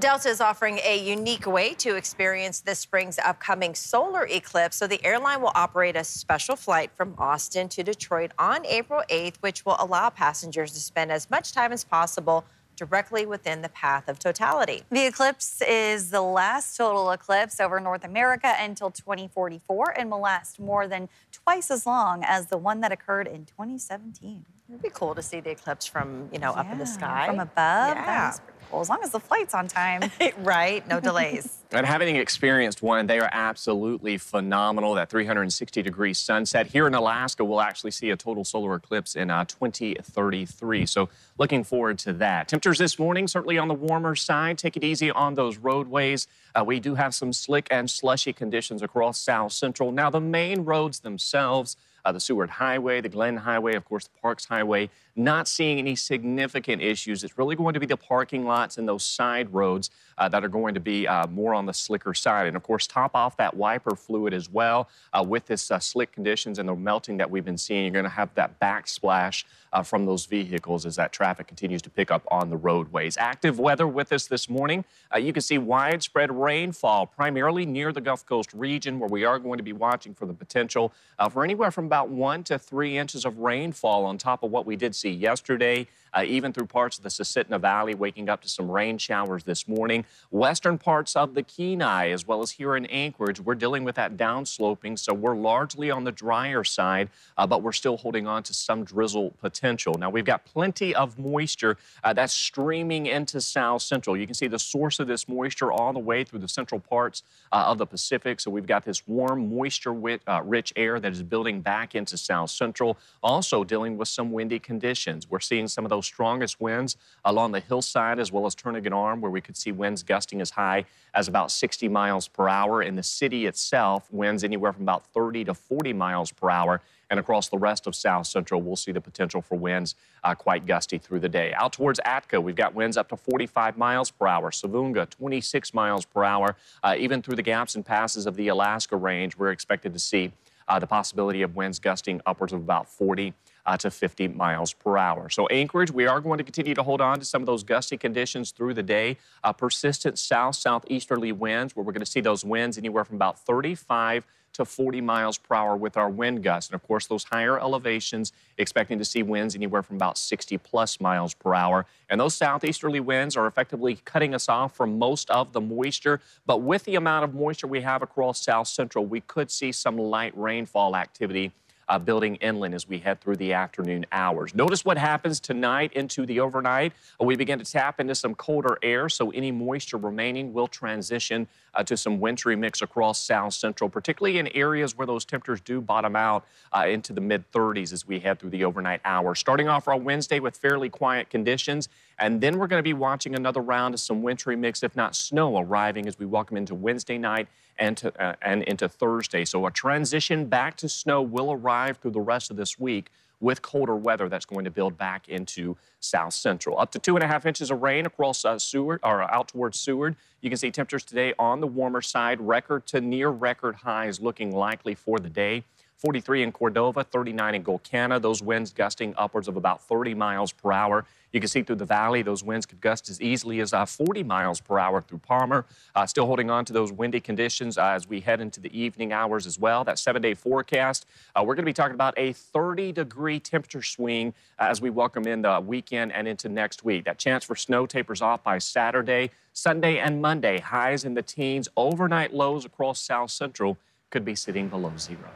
Delta 0.01 0.29
is 0.29 0.41
offering 0.41 0.81
a 0.85 0.99
unique 0.99 1.47
way 1.47 1.73
to 1.75 1.95
experience 1.95 2.61
this 2.61 2.81
spring's 2.81 3.19
upcoming 3.21 3.77
solar 3.77 4.27
eclipse. 4.27 4.77
So 4.77 4.89
the 4.89 5.03
airline 5.05 5.41
will 5.41 5.53
operate 5.55 5.95
a 5.95 6.03
special 6.03 6.57
flight 6.57 6.91
from 6.97 7.15
Austin 7.17 7.69
to 7.71 7.85
Detroit 7.85 8.33
on 8.37 8.67
April 8.67 9.05
8th, 9.09 9.37
which 9.41 9.65
will 9.65 9.77
allow 9.79 10.11
passengers 10.11 10.73
to 10.73 10.81
spend 10.81 11.13
as 11.13 11.31
much 11.31 11.53
time 11.53 11.71
as 11.71 11.85
possible 11.85 12.45
directly 12.77 13.27
within 13.27 13.63
the 13.63 13.69
path 13.69 14.09
of 14.09 14.19
totality. 14.19 14.83
The 14.91 15.07
eclipse 15.07 15.63
is 15.63 16.11
the 16.11 16.23
last 16.23 16.77
total 16.77 17.11
eclipse 17.11 17.61
over 17.61 17.81
North 17.81 18.05
America 18.05 18.55
until 18.59 18.91
2044 18.91 19.95
and 19.99 20.11
will 20.11 20.21
last 20.21 20.59
more 20.59 20.87
than 20.87 21.09
twice 21.33 21.71
as 21.71 21.87
long 21.87 22.23
as 22.25 22.47
the 22.47 22.59
one 22.59 22.81
that 22.81 22.93
occurred 22.93 23.27
in 23.27 23.45
2017. 23.45 24.45
It'd 24.69 24.83
be 24.83 24.91
cool 24.91 25.15
to 25.15 25.23
see 25.23 25.41
the 25.41 25.51
eclipse 25.51 25.87
from, 25.87 26.29
you 26.33 26.39
know, 26.39 26.53
yeah, 26.53 26.61
up 26.61 26.73
in 26.73 26.79
the 26.79 26.87
sky. 26.87 27.27
From 27.27 27.41
above. 27.41 27.97
Yeah 27.97 28.33
cool, 28.71 28.81
as 28.81 28.89
long 28.89 29.01
as 29.03 29.11
the 29.11 29.21
flight's 29.21 29.55
on 29.55 29.69
time. 29.69 30.11
right, 30.39 30.87
no 30.89 31.01
delays. 31.01 31.59
and 31.73 31.87
having 31.87 32.17
experienced 32.17 32.83
one, 32.83 33.07
they 33.07 33.19
are 33.19 33.29
absolutely 33.33 34.19
phenomenal. 34.19 34.95
That 34.95 35.11
360 35.11 35.83
degree 35.83 36.15
sunset. 36.15 36.69
Here 36.69 36.87
in 36.87 36.95
Alaska, 36.95 37.45
we'll 37.45 37.61
actually 37.61 37.91
see 37.91 38.11
a 38.11 38.17
total 38.17 38.45
solar 38.45 38.75
eclipse 38.75 39.17
in 39.17 39.31
uh, 39.31 39.45
2033. 39.45 40.87
So 40.87 41.09
looking 41.39 41.65
forward 41.65 41.99
to 42.01 42.13
that. 42.15 42.49
Temperatures 42.49 42.79
this 42.79 42.99
morning, 42.99 43.29
certainly 43.29 43.59
on 43.59 43.69
the 43.69 43.75
warmer 43.75 44.15
side. 44.15 44.59
Take 44.59 44.77
it 44.77 44.85
easy 44.85 45.11
on 45.11 45.35
those 45.35 45.59
roadways. 45.59 46.27
Uh, 46.55 46.65
we 46.65 46.81
do 46.81 46.95
have 46.95 47.15
some 47.15 47.33
slick 47.33 47.67
and 47.71 47.91
slushy 47.91 48.33
conditions 48.33 48.83
across 48.83 49.19
South 49.19 49.53
Central. 49.53 49.93
Now, 49.93 50.11
the 50.11 50.21
main 50.21 50.65
roads 50.65 51.01
themselves, 51.01 51.77
uh, 52.05 52.13
the 52.13 52.21
Seward 52.21 52.51
Highway, 52.51 53.01
the 53.01 53.09
Glenn 53.09 53.39
Highway, 53.39 53.75
of 53.75 53.85
course, 53.85 54.05
the 54.05 54.21
Parks 54.21 54.45
Highway. 54.45 54.91
Not 55.17 55.47
seeing 55.47 55.79
any 55.79 55.95
significant 55.95 56.83
issues. 56.83 57.23
It's 57.23 57.39
really 57.39 57.57
going 57.57 57.75
to 57.75 57.81
be 57.81 57.87
the 57.87 57.97
parking 57.97 58.45
lots 58.45 58.79
and 58.79 58.89
those 58.89 59.05
side 59.05 59.53
roads 59.53 59.91
uh, 60.19 60.29
that 60.29 60.45
are 60.45 60.49
going 60.49 60.75
to 60.75 60.81
be 60.81 61.07
uh, 61.07 61.27
more 61.29 61.55
on 61.55 61.67
the 61.67 61.73
slicker 61.73 62.15
side. 62.15 62.47
And 62.47 62.57
of 62.57 62.63
course, 62.63 62.87
top 62.87 63.15
off 63.15 63.37
that 63.37 63.57
wiper 63.57 63.95
fluid 63.95 64.35
as 64.35 64.51
well. 64.51 64.89
Uh, 65.13 65.25
with 65.27 65.47
this 65.47 65.71
uh, 65.71 65.79
slick 65.79 66.13
conditions 66.13 66.59
and 66.59 66.69
the 66.69 66.75
melting 66.75 67.17
that 67.19 67.31
we've 67.31 67.45
been 67.45 67.59
seeing, 67.59 67.85
you're 67.85 67.93
going 67.93 68.05
to 68.05 68.11
have 68.11 68.35
that 68.35 68.59
backsplash 68.61 69.45
uh, 69.73 69.83
from 69.83 70.07
those 70.07 70.27
vehicles 70.27 70.87
as 70.87 70.97
that 70.97 71.13
traffic 71.13 71.47
continues 71.47 71.83
to 71.83 71.91
pick 71.91 72.11
up 72.11 72.23
on 72.29 72.51
the 72.51 72.57
roadways. 72.57 73.17
Active 73.17 73.59
weather 73.59 73.87
with 73.87 74.13
us 74.13 74.27
this 74.27 74.49
morning. 74.49 74.85
Uh, 75.13 75.19
you 75.19 75.33
can 75.33 75.43
see 75.43 75.59
widespread 75.59 76.33
rainfall, 76.33 77.07
primarily 77.07 77.67
near 77.67 77.93
the 77.93 78.01
Gulf 78.01 78.25
Coast 78.27 78.53
region, 78.53 78.99
where 78.99 79.09
we 79.09 79.25
are 79.25 79.39
going 79.39 79.59
to 79.59 79.65
be 79.65 79.73
watching 79.73 80.15
for 80.15 80.27
the 80.27 80.35
potential 80.35 80.93
for 81.31 81.45
anywhere 81.45 81.71
from 81.71 81.87
about 81.87 82.09
one 82.09 82.43
to 82.45 82.59
three 82.59 82.99
inches 82.99 83.25
of 83.25 83.39
rainfall 83.39 84.05
on 84.05 84.19
top 84.19 84.43
of 84.43 84.51
what 84.51 84.67
we 84.67 84.77
did 84.77 84.95
see 84.95 85.04
yesterday 85.11 85.87
uh, 86.15 86.25
even 86.27 86.53
through 86.53 86.67
parts 86.67 86.97
of 86.97 87.03
the 87.03 87.09
Susitna 87.09 87.61
Valley, 87.61 87.95
waking 87.95 88.29
up 88.29 88.41
to 88.43 88.49
some 88.49 88.71
rain 88.71 88.99
showers 88.99 89.45
this 89.45 89.67
morning. 89.67 90.05
Western 90.31 90.79
parts 90.79 91.17
of 91.17 91.35
the 91.35 91.43
Kenai, 91.43 92.11
as 92.11 92.27
well 92.27 92.41
as 92.41 92.53
here 92.53 92.77
in 92.77 92.87
Anchorage, 92.87 93.41
we're 93.41 93.55
dealing 93.55 93.85
with 93.85 93.97
that 93.97 94.17
downsloping, 94.17 94.99
so 94.99 95.13
we're 95.13 95.37
largely 95.37 95.91
on 95.91 96.05
the 96.05 96.13
drier 96.13 96.63
side, 96.63 97.11
uh, 97.37 97.47
but 97.47 97.63
we're 97.63 97.73
still 97.73 97.97
holding 97.97 98.27
on 98.27 98.43
to 98.45 98.55
some 98.55 98.85
drizzle 98.85 99.31
potential. 99.41 99.95
Now, 99.95 100.11
we've 100.11 100.25
got 100.25 100.45
plenty 100.45 100.95
of 100.95 101.19
moisture 101.19 101.77
uh, 102.05 102.13
that's 102.13 102.33
streaming 102.33 103.07
into 103.07 103.41
South 103.41 103.83
Central. 103.83 104.17
You 104.17 104.27
can 104.27 104.35
see 104.35 104.47
the 104.47 104.59
source 104.59 105.01
of 105.01 105.09
this 105.09 105.29
moisture 105.29 105.73
all 105.73 105.93
the 105.93 105.99
way 105.99 106.23
through 106.23 106.39
the 106.39 106.49
central 106.49 106.81
parts 106.81 107.23
uh, 107.51 107.65
of 107.67 107.79
the 107.79 107.87
Pacific. 107.87 108.41
So 108.41 108.51
we've 108.51 108.67
got 108.67 108.85
this 108.85 109.07
warm, 109.09 109.55
moisture-rich 109.55 110.23
uh, 110.27 110.81
air 110.81 111.01
that 111.01 111.13
is 111.13 111.23
building 111.23 111.61
back 111.61 111.95
into 111.95 112.17
South 112.17 112.51
Central, 112.51 112.97
also 113.23 113.65
dealing 113.65 113.97
with 113.97 114.09
some 114.09 114.31
windy 114.31 114.59
conditions. 114.59 114.94
We're 115.29 115.41
seeing 115.41 115.69
some 115.69 115.85
of 115.85 115.91
those 115.91 116.07
strongest 116.07 116.61
winds 116.61 116.97
along 117.25 117.53
the 117.53 117.61
hillside 117.61 118.19
as 118.19 118.31
well 118.31 118.47
as 118.47 118.55
Turnagain 118.55 118.93
Arm, 118.93 119.21
where 119.21 119.31
we 119.31 119.41
could 119.41 119.57
see 119.57 119.73
winds 119.73 120.03
gusting 120.03 120.41
as 120.41 120.51
high 120.51 120.85
as 121.15 121.29
about 121.29 121.51
60 121.51 121.89
miles 121.89 122.29
per 122.29 122.49
hour. 122.49 122.83
In 122.83 122.97
the 122.97 123.03
city 123.03 123.47
itself, 123.47 124.13
winds 124.13 124.45
anywhere 124.45 124.73
from 124.73 124.83
about 124.83 125.07
30 125.07 125.45
to 125.45 125.55
40 125.55 125.93
miles 125.93 126.33
per 126.33 126.51
hour. 126.51 126.81
And 127.11 127.21
across 127.21 127.49
the 127.49 127.59
rest 127.59 127.87
of 127.87 127.95
South 127.95 128.27
Central, 128.27 128.63
we'll 128.63 128.77
see 128.77 128.93
the 128.93 129.01
potential 129.01 129.43
for 129.43 129.57
winds 129.57 129.95
uh, 130.23 130.35
quite 130.35 130.67
gusty 130.67 130.99
through 130.99 131.21
the 131.21 131.29
day. 131.29 131.53
Out 131.55 131.73
towards 131.73 132.01
Atka, 132.01 132.43
we've 132.43 132.57
got 132.57 132.75
winds 132.75 132.97
up 132.97 133.09
to 133.11 133.17
45 133.17 133.77
miles 133.77 134.11
per 134.11 134.27
hour. 134.27 134.51
Savoonga, 134.51 135.09
26 135.11 135.75
miles 135.75 136.05
per 136.05 136.25
hour. 136.25 136.57
Uh, 136.83 136.97
even 136.99 137.23
through 137.23 137.37
the 137.37 137.43
gaps 137.43 137.75
and 137.75 137.85
passes 137.85 138.27
of 138.27 138.37
the 138.37 138.49
Alaska 138.49 138.97
Range, 138.97 139.37
we're 139.37 139.51
expected 139.51 139.93
to 139.93 139.99
see 139.99 140.33
uh, 140.69 140.79
the 140.79 140.87
possibility 140.87 141.43
of 141.43 141.57
winds 141.57 141.79
gusting 141.79 142.21
upwards 142.27 142.53
of 142.53 142.61
about 142.61 142.89
40 142.89 143.35
uh, 143.67 143.77
to 143.79 143.91
50 143.91 144.29
miles 144.29 144.73
per 144.73 144.97
hour. 144.97 145.29
So 145.29 145.47
Anchorage, 145.49 145.91
we 145.91 146.07
are 146.07 146.21
going 146.21 146.39
to 146.39 146.45
continue 146.45 146.75
to 146.75 146.83
hold 146.83 147.01
on 147.01 147.19
to 147.19 147.25
some 147.25 147.43
of 147.43 147.47
those 147.47 147.63
gusty 147.63 147.97
conditions 147.97 148.51
through 148.51 148.75
the 148.75 148.83
day. 148.83 149.17
Uh, 149.43 149.53
persistent 149.53 150.19
south 150.19 150.57
southeasterly 150.57 151.33
winds, 151.33 151.75
where 151.75 151.85
we're 151.85 151.93
going 151.93 152.01
to 152.01 152.11
see 152.11 152.21
those 152.21 152.45
winds 152.45 152.79
anywhere 152.79 153.05
from 153.05 153.17
about 153.17 153.39
35 153.39 154.27
to 154.55 154.65
40 154.65 155.01
miles 155.01 155.37
per 155.37 155.57
hour 155.57 155.77
with 155.77 155.97
our 155.97 156.09
wind 156.09 156.43
gusts. 156.43 156.71
And 156.71 156.75
of 156.75 156.87
course, 156.87 157.07
those 157.07 157.25
higher 157.25 157.59
elevations, 157.59 158.33
expecting 158.57 158.99
to 158.99 159.05
see 159.05 159.23
winds 159.23 159.55
anywhere 159.55 159.83
from 159.83 159.97
about 159.97 160.17
60 160.17 160.59
plus 160.59 161.01
miles 161.01 161.35
per 161.35 161.55
hour. 161.55 161.87
And 162.09 162.21
those 162.21 162.35
southeasterly 162.35 163.01
winds 163.01 163.37
are 163.37 163.47
effectively 163.47 163.99
cutting 164.05 164.35
us 164.35 164.49
off 164.49 164.77
from 164.77 164.99
most 164.99 165.29
of 165.31 165.53
the 165.53 165.61
moisture. 165.61 166.21
But 166.47 166.63
with 166.63 166.85
the 166.85 166.95
amount 166.95 167.25
of 167.25 167.35
moisture 167.35 167.67
we 167.67 167.81
have 167.81 168.03
across 168.03 168.41
south 168.43 168.69
central, 168.69 169.05
we 169.05 169.21
could 169.21 169.51
see 169.51 169.73
some 169.73 169.99
light 169.99 170.37
rainfall 170.37 170.95
activity 170.95 171.53
uh, 171.89 171.99
building 171.99 172.37
inland 172.37 172.75
as 172.75 172.89
we 172.89 172.99
head 172.99 173.21
through 173.21 173.37
the 173.37 173.53
afternoon 173.53 174.07
hours. 174.13 174.55
Notice 174.55 174.85
what 174.85 174.99
happens 174.99 175.41
tonight 175.41 175.93
into 175.93 176.27
the 176.27 176.41
overnight. 176.41 176.93
Uh, 177.21 177.25
we 177.25 177.37
begin 177.37 177.59
to 177.59 177.65
tap 177.65 178.01
into 178.01 178.15
some 178.15 178.35
colder 178.35 178.79
air, 178.83 179.09
so 179.09 179.31
any 179.31 179.51
moisture 179.51 179.97
remaining 179.97 180.53
will 180.53 180.69
transition 180.69 181.47
uh, 181.75 181.83
to 181.83 181.97
some 181.97 182.21
wintry 182.21 182.57
mix 182.57 182.83
across 182.83 183.19
south 183.19 183.55
central, 183.55 183.91
particularly 183.91 184.39
in 184.39 184.49
areas 184.49 184.97
where 184.97 185.07
those 185.07 185.25
temperatures 185.25 185.61
do 185.61 185.81
bottom 185.81 186.17
out 186.17 186.47
uh, 186.73 186.87
into 186.87 187.13
the 187.13 187.21
mid 187.21 187.51
30s 187.53 187.93
as 187.93 188.07
we 188.07 188.21
head 188.21 188.39
through 188.39 188.51
the 188.51 188.65
overnight 188.65 189.01
hours. 189.05 189.39
Starting 189.39 189.69
off 189.69 189.89
our 189.89 189.97
Wednesday 189.97 190.41
with 190.41 190.57
fairly 190.57 190.89
quiet 190.89 191.31
conditions, 191.31 191.89
and 192.19 192.41
then 192.41 192.59
we're 192.59 192.67
going 192.67 192.79
to 192.79 192.85
be 192.85 192.95
watching 192.95 193.35
another 193.35 193.61
round 193.61 193.95
of 193.95 194.01
some 194.01 194.23
wintry 194.23 194.57
mix, 194.57 194.83
if 194.83 194.95
not 194.97 195.15
snow, 195.15 195.59
arriving 195.59 196.07
as 196.07 196.19
we 196.19 196.27
welcome 196.27 196.57
into 196.57 196.75
Wednesday 196.75 197.19
night 197.19 197.49
and, 197.79 197.97
to, 197.99 198.23
uh, 198.23 198.35
and 198.43 198.63
into 198.65 198.89
Thursday. 198.89 199.45
So 199.45 199.67
a 199.67 199.71
transition 199.71 200.47
back 200.47 200.77
to 200.79 200.89
snow 200.89 201.23
will 201.23 201.53
arrive 201.53 201.99
through 201.99 202.13
the 202.13 202.21
rest 202.21 202.51
of 202.51 202.57
this 202.57 202.79
week 202.79 203.11
with 203.41 203.63
colder 203.63 203.97
weather 203.97 204.29
that's 204.29 204.47
going 204.47 204.65
to 204.65 204.71
build 204.71 204.97
back 204.97 205.29
into 205.29 205.77
south 206.01 206.33
central. 206.33 206.79
Up 206.79 206.91
to 206.93 206.99
two 206.99 207.17
and 207.17 207.23
a 207.23 207.27
half 207.27 207.47
inches 207.47 207.71
of 207.71 207.83
rain 207.83 208.07
across 208.07 208.45
uh, 208.45 208.59
Seward 208.59 209.01
or 209.03 209.23
out 209.23 209.49
towards 209.49 209.79
Seward. 209.79 210.17
You 210.41 210.51
can 210.51 210.57
see 210.57 210.71
temperatures 210.71 211.05
today 211.05 211.35
on 211.39 211.61
the 211.61 211.67
warmer 211.67 212.01
side, 212.01 212.41
record 212.41 212.87
to 212.89 213.01
near 213.01 213.29
record 213.31 213.77
highs 213.77 214.21
looking 214.21 214.55
likely 214.55 214.95
for 214.95 215.19
the 215.19 215.29
day. 215.29 215.65
43 215.97 216.43
in 216.43 216.53
Cordova, 216.53 217.05
39 217.05 217.55
in 217.55 217.65
Gulkana. 217.65 218.21
Those 218.21 218.43
winds 218.43 218.73
gusting 218.73 219.15
upwards 219.17 219.49
of 219.49 219.57
about 219.57 219.83
30 219.83 220.15
miles 220.15 220.53
per 220.53 220.73
hour. 220.73 221.07
You 221.35 221.41
can 221.41 221.49
see 221.49 221.65
through 221.65 221.77
the 221.77 221.85
valley, 221.85 222.23
those 222.23 222.45
winds 222.45 222.65
could 222.65 222.81
gust 222.81 223.11
as 223.11 223.21
easily 223.21 223.59
as 223.59 223.73
uh, 223.73 223.85
40 223.85 224.23
miles 224.23 224.61
per 224.61 224.79
hour 224.79 225.01
through 225.01 225.19
Palmer. 225.19 225.67
Uh, 225.93 226.07
still 226.07 226.27
holding 226.27 226.49
on 226.49 226.65
to 226.65 226.73
those 226.73 226.93
windy 226.93 227.19
conditions 227.19 227.77
uh, 227.77 227.87
as 227.87 228.09
we 228.09 228.21
head 228.21 228.41
into 228.41 228.61
the 228.61 228.79
evening 228.79 229.13
hours 229.13 229.45
as 229.45 229.59
well. 229.59 229.83
That 229.83 229.99
seven 229.99 230.23
day 230.23 230.35
forecast, 230.35 231.07
uh, 231.35 231.43
we're 231.43 231.57
going 231.57 231.65
to 231.65 231.69
be 231.69 231.73
talking 231.73 231.97
about 231.97 232.15
a 232.17 232.35
30 232.35 232.93
degree 232.93 233.41
temperature 233.41 233.83
swing 233.83 234.33
as 234.61 234.81
we 234.81 234.91
welcome 234.91 235.27
in 235.27 235.43
the 235.43 235.61
weekend 235.61 236.13
and 236.13 236.29
into 236.29 236.49
next 236.49 236.85
week. 236.85 237.05
That 237.05 237.19
chance 237.19 237.43
for 237.43 237.57
snow 237.57 237.85
tapers 237.85 238.23
off 238.23 238.45
by 238.45 238.59
Saturday, 238.59 239.33
Sunday, 239.53 239.99
and 239.99 240.23
Monday. 240.23 240.61
Highs 240.61 241.05
in 241.05 241.15
the 241.15 241.23
teens, 241.23 241.69
overnight 241.77 242.33
lows 242.33 242.65
across 242.65 243.01
South 243.01 243.33
Central 243.33 243.77
could 244.11 244.25
be 244.25 244.37
sitting 244.37 244.69
below 244.69 244.93
zero. 244.97 245.31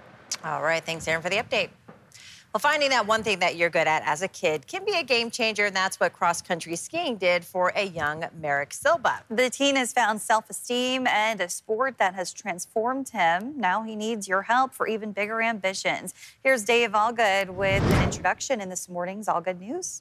All 0.45 0.63
right. 0.63 0.85
Thanks, 0.85 1.07
Aaron, 1.09 1.23
for 1.23 1.31
the 1.31 1.37
update. 1.37 1.71
Well, 2.55 2.61
finding 2.61 2.89
that 2.91 3.07
one 3.07 3.23
thing 3.23 3.41
that 3.41 3.57
you're 3.57 3.69
good 3.69 3.87
at 3.87 4.03
as 4.07 4.23
a 4.23 4.29
kid 4.29 4.67
can 4.67 4.83
be 4.87 4.95
a 4.95 5.03
game 5.05 5.31
changer, 5.31 5.67
and 5.67 5.77
that's 5.77 6.01
what 6.01 6.15
cross 6.15 6.41
country 6.41 6.75
skiing 6.77 7.19
did 7.19 7.45
for 7.45 7.73
a 7.77 7.85
young 7.85 8.25
Merrick 8.41 8.73
Silva. 8.73 9.23
The 9.29 9.51
teen 9.51 9.77
has 9.77 9.93
found 9.93 10.23
self 10.23 10.49
esteem 10.49 11.07
and 11.07 11.43
a 11.43 11.51
sport 11.51 11.99
that 11.99 12.15
has 12.15 12.33
transformed 12.33 13.11
him. 13.11 13.53
Now 13.59 13.83
he 13.83 13.95
needs 13.95 14.27
your 14.27 14.43
help 14.43 14.73
for 14.73 14.89
even 14.89 15.13
bigger 15.13 15.43
ambitions. 15.43 16.15
Here's 16.43 16.65
Dave 16.65 16.93
Allgood 16.93 17.51
with 17.51 17.83
an 17.83 18.03
introduction 18.03 18.63
in 18.63 18.71
this 18.71 18.89
morning's 18.89 19.29
All 19.29 19.43
Good 19.43 19.61
News. 19.61 20.01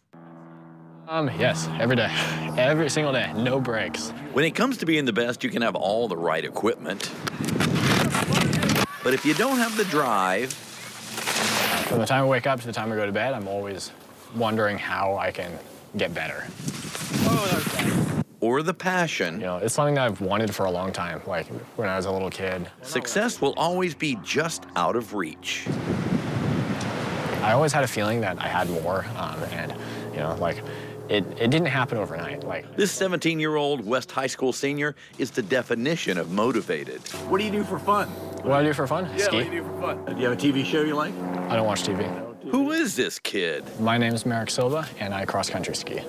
Um, 1.09 1.29
yes, 1.37 1.67
every 1.79 1.97
day. 1.97 2.09
Every 2.57 2.89
single 2.89 3.11
day, 3.11 3.31
no 3.33 3.59
breaks. 3.59 4.11
When 4.31 4.45
it 4.45 4.55
comes 4.55 4.77
to 4.77 4.85
being 4.85 5.03
the 5.03 5.13
best, 5.13 5.43
you 5.43 5.49
can 5.49 5.61
have 5.61 5.75
all 5.75 6.07
the 6.07 6.17
right 6.17 6.43
equipment. 6.43 7.11
But 9.07 9.13
if 9.13 9.25
you 9.25 9.33
don't 9.33 9.57
have 9.57 9.77
the 9.77 9.85
drive, 9.85 10.51
from 10.51 11.99
the 11.99 12.05
time 12.05 12.25
I 12.25 12.27
wake 12.27 12.45
up 12.45 12.59
to 12.59 12.67
the 12.67 12.73
time 12.73 12.91
I 12.91 12.97
go 12.97 13.05
to 13.05 13.11
bed, 13.13 13.33
I'm 13.33 13.47
always 13.47 13.93
wondering 14.35 14.77
how 14.77 15.15
I 15.15 15.31
can 15.31 15.57
get 15.95 16.13
better. 16.13 16.45
Or 18.41 18.63
the 18.63 18.73
passion. 18.73 19.35
You 19.35 19.45
know, 19.45 19.57
it's 19.59 19.73
something 19.73 19.95
that 19.95 20.03
I've 20.03 20.19
wanted 20.19 20.53
for 20.53 20.65
a 20.65 20.71
long 20.71 20.91
time, 20.91 21.21
like 21.25 21.47
when 21.77 21.87
I 21.87 21.95
was 21.95 22.05
a 22.05 22.11
little 22.11 22.29
kid. 22.29 22.69
Success 22.81 23.39
will 23.39 23.53
always 23.55 23.95
be 23.95 24.17
just 24.25 24.65
out 24.75 24.97
of 24.97 25.13
reach. 25.13 25.65
I 27.43 27.53
always 27.53 27.71
had 27.71 27.85
a 27.85 27.87
feeling 27.87 28.19
that 28.19 28.37
I 28.41 28.49
had 28.49 28.69
more, 28.69 29.05
um, 29.15 29.41
and, 29.53 29.73
you 30.11 30.19
know, 30.19 30.35
like, 30.35 30.61
it, 31.09 31.25
it 31.39 31.49
didn't 31.49 31.67
happen 31.67 31.97
overnight. 31.97 32.43
Like 32.43 32.75
This 32.75 32.97
17-year-old 32.97 33.85
West 33.85 34.11
High 34.11 34.27
School 34.27 34.53
senior 34.53 34.95
is 35.17 35.31
the 35.31 35.41
definition 35.41 36.17
of 36.17 36.31
motivated. 36.31 37.01
What 37.29 37.39
do 37.39 37.45
you 37.45 37.51
do 37.51 37.63
for 37.63 37.79
fun? 37.79 38.07
What 38.07 38.43
do 38.43 38.51
I 38.51 38.63
do 38.63 38.73
for 38.73 38.87
fun? 38.87 39.09
Yeah, 39.15 39.25
Ski. 39.25 39.35
what 39.37 39.49
do 39.49 39.55
you 39.55 39.61
do 39.61 39.67
for 39.67 39.81
fun? 39.81 40.05
Do 40.05 40.21
you 40.21 40.29
have 40.29 40.37
a 40.37 40.41
TV 40.41 40.65
show 40.65 40.81
you 40.81 40.95
like? 40.95 41.13
I 41.49 41.55
don't 41.55 41.65
watch 41.65 41.83
TV. 41.83 42.05
Who 42.51 42.71
is 42.71 42.95
this 42.95 43.19
kid? 43.19 43.63
My 43.79 43.97
name 43.97 44.13
is 44.13 44.25
Merrick 44.25 44.49
Silva, 44.49 44.87
and 44.99 45.13
I 45.13 45.25
cross-country 45.25 45.75
ski. 45.75 46.01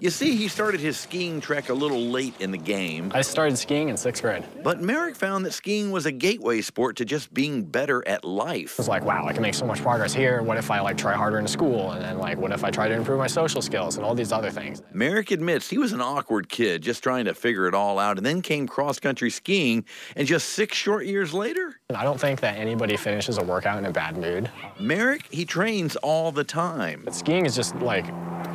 You 0.00 0.08
see, 0.08 0.34
he 0.34 0.48
started 0.48 0.80
his 0.80 0.96
skiing 0.96 1.42
trek 1.42 1.68
a 1.68 1.74
little 1.74 2.00
late 2.00 2.32
in 2.40 2.50
the 2.50 2.58
game. 2.58 3.12
I 3.14 3.20
started 3.20 3.58
skiing 3.58 3.90
in 3.90 3.98
sixth 3.98 4.22
grade. 4.22 4.44
But 4.62 4.80
Merrick 4.80 5.14
found 5.14 5.44
that 5.44 5.52
skiing 5.52 5.90
was 5.90 6.06
a 6.06 6.12
gateway 6.12 6.62
sport 6.62 6.96
to 6.96 7.04
just 7.04 7.34
being 7.34 7.64
better 7.64 8.06
at 8.08 8.24
life. 8.24 8.72
It 8.72 8.78
was 8.78 8.88
like, 8.88 9.04
wow, 9.04 9.26
I 9.26 9.34
can 9.34 9.42
make 9.42 9.52
so 9.52 9.66
much 9.66 9.82
progress 9.82 10.14
here. 10.14 10.42
What 10.42 10.56
if 10.56 10.70
I 10.70 10.80
like 10.80 10.96
try 10.96 11.12
harder 11.12 11.38
in 11.38 11.46
school? 11.46 11.92
And 11.92 12.02
then 12.02 12.16
like, 12.16 12.38
what 12.38 12.50
if 12.50 12.64
I 12.64 12.70
try 12.70 12.88
to 12.88 12.94
improve 12.94 13.18
my 13.18 13.26
social 13.26 13.60
skills 13.60 13.96
and 13.96 14.04
all 14.06 14.14
these 14.14 14.32
other 14.32 14.50
things? 14.50 14.82
Merrick 14.94 15.32
admits 15.32 15.68
he 15.68 15.76
was 15.76 15.92
an 15.92 16.00
awkward 16.00 16.48
kid 16.48 16.80
just 16.80 17.02
trying 17.02 17.26
to 17.26 17.34
figure 17.34 17.66
it 17.66 17.74
all 17.74 17.98
out 17.98 18.16
and 18.16 18.24
then 18.24 18.40
came 18.40 18.66
cross-country 18.66 19.28
skiing 19.28 19.84
and 20.16 20.26
just 20.26 20.48
six 20.48 20.78
short 20.78 21.04
years 21.04 21.34
later. 21.34 21.79
I 21.96 22.04
don't 22.04 22.20
think 22.20 22.40
that 22.40 22.56
anybody 22.56 22.96
finishes 22.96 23.38
a 23.38 23.42
workout 23.42 23.78
in 23.78 23.84
a 23.84 23.90
bad 23.90 24.16
mood. 24.16 24.50
Merrick, 24.78 25.26
he 25.30 25.44
trains 25.44 25.96
all 25.96 26.32
the 26.32 26.44
time. 26.44 27.02
But 27.04 27.14
skiing 27.14 27.46
is 27.46 27.54
just 27.54 27.74
like 27.76 28.06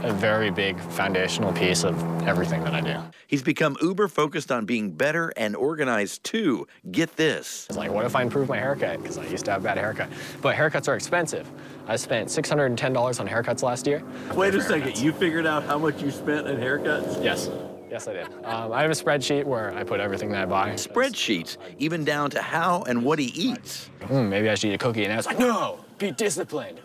a 0.03 0.13
very 0.13 0.51
big 0.51 0.79
foundational 0.79 1.51
piece 1.53 1.83
of 1.83 1.95
everything 2.27 2.63
that 2.63 2.73
I 2.73 2.81
do. 2.81 2.99
He's 3.27 3.41
become 3.41 3.75
uber 3.81 4.07
focused 4.07 4.51
on 4.51 4.65
being 4.65 4.91
better 4.91 5.33
and 5.35 5.55
organized 5.55 6.23
too. 6.23 6.67
Get 6.91 7.15
this. 7.15 7.65
It's 7.69 7.77
like, 7.77 7.91
what 7.91 8.05
if 8.05 8.15
I 8.15 8.21
improve 8.21 8.49
my 8.49 8.57
haircut? 8.57 9.01
Because 9.01 9.17
I 9.17 9.25
used 9.25 9.45
to 9.45 9.51
have 9.51 9.61
a 9.61 9.63
bad 9.63 9.77
haircut. 9.77 10.09
But 10.41 10.55
haircuts 10.55 10.87
are 10.87 10.95
expensive. 10.95 11.49
I 11.87 11.95
spent 11.95 12.29
$610 12.29 13.19
on 13.19 13.27
haircuts 13.27 13.63
last 13.63 13.87
year. 13.87 14.03
Wait 14.33 14.53
a 14.55 14.61
second, 14.61 14.97
you 14.97 15.11
figured 15.11 15.47
out 15.47 15.63
how 15.63 15.77
much 15.77 16.01
you 16.01 16.11
spent 16.11 16.47
on 16.47 16.57
haircuts? 16.57 17.23
Yes. 17.23 17.49
Yes, 17.89 18.07
I 18.07 18.13
did. 18.13 18.27
Um, 18.43 18.71
I 18.71 18.81
have 18.81 18.91
a 18.91 18.95
spreadsheet 18.95 19.45
where 19.45 19.73
I 19.73 19.83
put 19.83 19.99
everything 19.99 20.29
that 20.31 20.41
I 20.43 20.45
buy. 20.45 20.71
Spreadsheets, 20.71 21.57
even 21.77 22.03
down 22.03 22.29
to 22.31 22.41
how 22.41 22.83
and 22.83 23.03
what 23.03 23.19
he 23.19 23.25
eats. 23.25 23.89
Mm, 24.01 24.29
maybe 24.29 24.49
I 24.49 24.55
should 24.55 24.71
eat 24.71 24.73
a 24.73 24.77
cookie. 24.77 25.03
And 25.03 25.13
I 25.13 25.17
was 25.17 25.25
like, 25.27 25.39
no, 25.39 25.79
be 25.97 26.11
disciplined. 26.11 26.79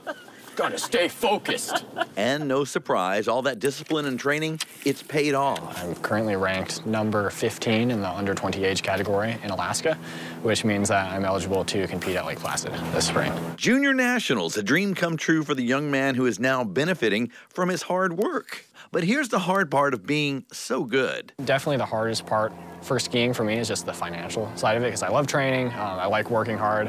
Gotta 0.57 0.79
stay 0.79 1.09
focused. 1.09 1.85
And 2.17 2.47
no 2.47 2.65
surprise, 2.65 3.29
all 3.29 3.41
that 3.43 3.61
discipline 3.61 4.05
and 4.05 4.21
training, 4.21 4.61
it's 4.85 5.03
paid 5.03 5.33
off. 5.35 5.83
I'm 5.83 5.95
currently 5.97 6.37
ranked 6.37 6.85
number 6.85 7.31
15 7.31 7.91
in 7.91 8.01
the 8.01 8.09
under 8.11 8.35
20 8.35 8.63
age 8.65 8.83
category 8.83 9.39
in 9.43 9.51
Alaska, 9.51 9.97
which 10.43 10.65
means 10.65 10.89
that 10.89 11.11
I'm 11.13 11.25
eligible 11.25 11.65
to 11.65 11.87
compete 11.87 12.17
at 12.17 12.27
Lake 12.27 12.41
Placid 12.41 12.73
this 12.93 13.07
spring. 13.07 13.33
Junior 13.57 13.95
Nationals, 13.95 14.57
a 14.59 14.63
dream 14.63 14.95
come 14.95 15.17
true 15.17 15.45
for 15.45 15.55
the 15.55 15.63
young 15.63 15.91
man 15.91 16.15
who 16.15 16.27
is 16.27 16.39
now 16.39 16.63
benefiting 16.63 17.31
from 17.49 17.71
his 17.71 17.83
hard 17.83 18.19
work. 18.19 18.67
But 18.93 19.05
here's 19.05 19.29
the 19.29 19.39
hard 19.39 19.71
part 19.71 19.95
of 19.95 20.05
being 20.05 20.45
so 20.53 20.83
good. 20.85 21.33
Definitely 21.45 21.77
the 21.77 21.87
hardest 21.87 22.27
part 22.27 22.53
for 22.83 22.99
skiing 22.99 23.33
for 23.33 23.45
me 23.45 23.57
is 23.57 23.69
just 23.69 23.87
the 23.87 23.93
financial 23.93 24.51
side 24.57 24.77
of 24.77 24.83
it 24.83 24.87
because 24.87 25.05
I 25.05 25.09
love 25.11 25.29
training, 25.29 25.69
um, 25.69 25.75
I 26.01 26.07
like 26.07 26.29
working 26.31 26.59
hard, 26.59 26.89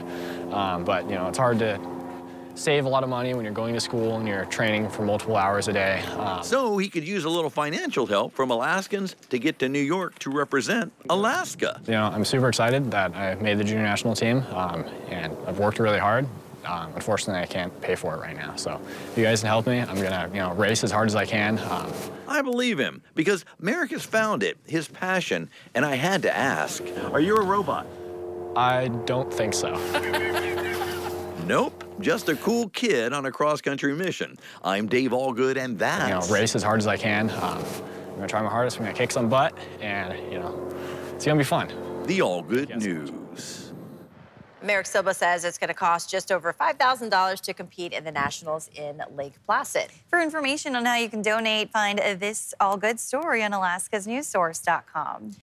um, 0.51 0.83
but 0.83 1.07
you 1.07 1.15
know 1.15 1.27
it's 1.27 1.37
hard 1.37 1.59
to 1.59 1.79
save 2.55 2.85
a 2.85 2.89
lot 2.89 3.03
of 3.03 3.09
money 3.09 3.33
when 3.35 3.45
you're 3.45 3.53
going 3.53 3.73
to 3.75 3.79
school 3.79 4.17
and 4.17 4.27
you're 4.27 4.45
training 4.45 4.89
for 4.89 5.03
multiple 5.03 5.35
hours 5.37 5.67
a 5.67 5.73
day. 5.73 6.01
Um, 6.17 6.43
So 6.43 6.77
he 6.79 6.89
could 6.89 7.07
use 7.07 7.23
a 7.23 7.29
little 7.29 7.49
financial 7.49 8.05
help 8.07 8.33
from 8.33 8.49
Alaskans 8.51 9.15
to 9.29 9.37
get 9.37 9.59
to 9.59 9.69
New 9.69 9.79
York 9.79 10.17
to 10.19 10.31
represent 10.31 10.91
Alaska. 11.09 11.81
you 11.85 11.93
know, 11.93 12.05
I'm 12.05 12.25
super 12.25 12.47
excited 12.49 12.89
that 12.91 13.15
I 13.15 13.35
made 13.35 13.57
the 13.59 13.63
junior 13.63 13.83
national 13.83 14.15
team, 14.15 14.43
um, 14.53 14.85
and 15.09 15.35
I've 15.45 15.59
worked 15.59 15.77
really 15.77 15.99
hard. 15.99 16.27
Um, 16.65 16.91
unfortunately, 16.95 17.41
I 17.41 17.45
can't 17.45 17.79
pay 17.81 17.95
for 17.95 18.13
it 18.15 18.19
right 18.19 18.35
now. 18.35 18.55
So 18.55 18.79
if 19.11 19.17
you 19.17 19.23
guys 19.23 19.41
can 19.41 19.47
help 19.47 19.67
me, 19.67 19.79
I'm 19.79 19.95
gonna, 19.95 20.29
you 20.33 20.39
know, 20.39 20.53
race 20.53 20.83
as 20.83 20.91
hard 20.91 21.07
as 21.07 21.15
I 21.15 21.25
can. 21.25 21.57
Um, 21.59 21.91
I 22.27 22.41
believe 22.41 22.79
him 22.79 23.01
because 23.15 23.45
Merrick 23.59 23.91
has 23.91 24.03
found 24.03 24.43
it, 24.43 24.57
his 24.67 24.87
passion, 24.87 25.49
and 25.73 25.83
I 25.85 25.95
had 25.95 26.21
to 26.23 26.35
ask, 26.35 26.83
are 27.11 27.19
you 27.19 27.35
a 27.35 27.43
robot? 27.43 27.85
I 28.55 28.89
don't 29.05 29.33
think 29.33 29.53
so. 29.53 29.73
Nope, 31.47 31.83
just 31.99 32.29
a 32.29 32.35
cool 32.35 32.69
kid 32.69 33.13
on 33.13 33.25
a 33.25 33.31
cross-country 33.31 33.93
mission. 33.95 34.37
I'm 34.63 34.87
Dave 34.87 35.11
Allgood, 35.11 35.57
and 35.57 35.77
that's 35.77 36.27
you 36.27 36.33
know, 36.33 36.39
race 36.39 36.55
as 36.55 36.61
hard 36.63 36.79
as 36.79 36.87
I 36.87 36.95
can. 36.97 37.29
Um, 37.31 37.65
I'm 38.09 38.15
gonna 38.15 38.27
try 38.27 38.41
my 38.41 38.49
hardest. 38.49 38.77
I'm 38.77 38.83
gonna 38.85 38.95
kick 38.95 39.11
some 39.11 39.27
butt, 39.27 39.57
and 39.81 40.13
you 40.31 40.39
know, 40.39 40.71
it's 41.15 41.25
gonna 41.25 41.39
be 41.39 41.43
fun. 41.43 41.67
the 42.05 42.19
Allgood 42.19 42.75
News. 42.77 43.11
Merrick 44.63 44.85
Silva 44.85 45.13
says 45.13 45.43
it's 45.43 45.57
going 45.57 45.69
to 45.69 45.73
cost 45.73 46.09
just 46.09 46.31
over 46.31 46.53
$5,000 46.53 47.39
to 47.41 47.53
compete 47.53 47.93
in 47.93 48.03
the 48.03 48.11
Nationals 48.11 48.69
in 48.75 49.01
Lake 49.15 49.33
Placid. 49.45 49.87
For 50.07 50.21
information 50.21 50.75
on 50.75 50.85
how 50.85 50.95
you 50.95 51.09
can 51.09 51.21
donate, 51.21 51.71
find 51.71 51.99
this 51.99 52.53
all 52.59 52.77
good 52.77 52.99
story 52.99 53.43
on 53.43 53.51
alaskasnewssource.com. 53.51 55.35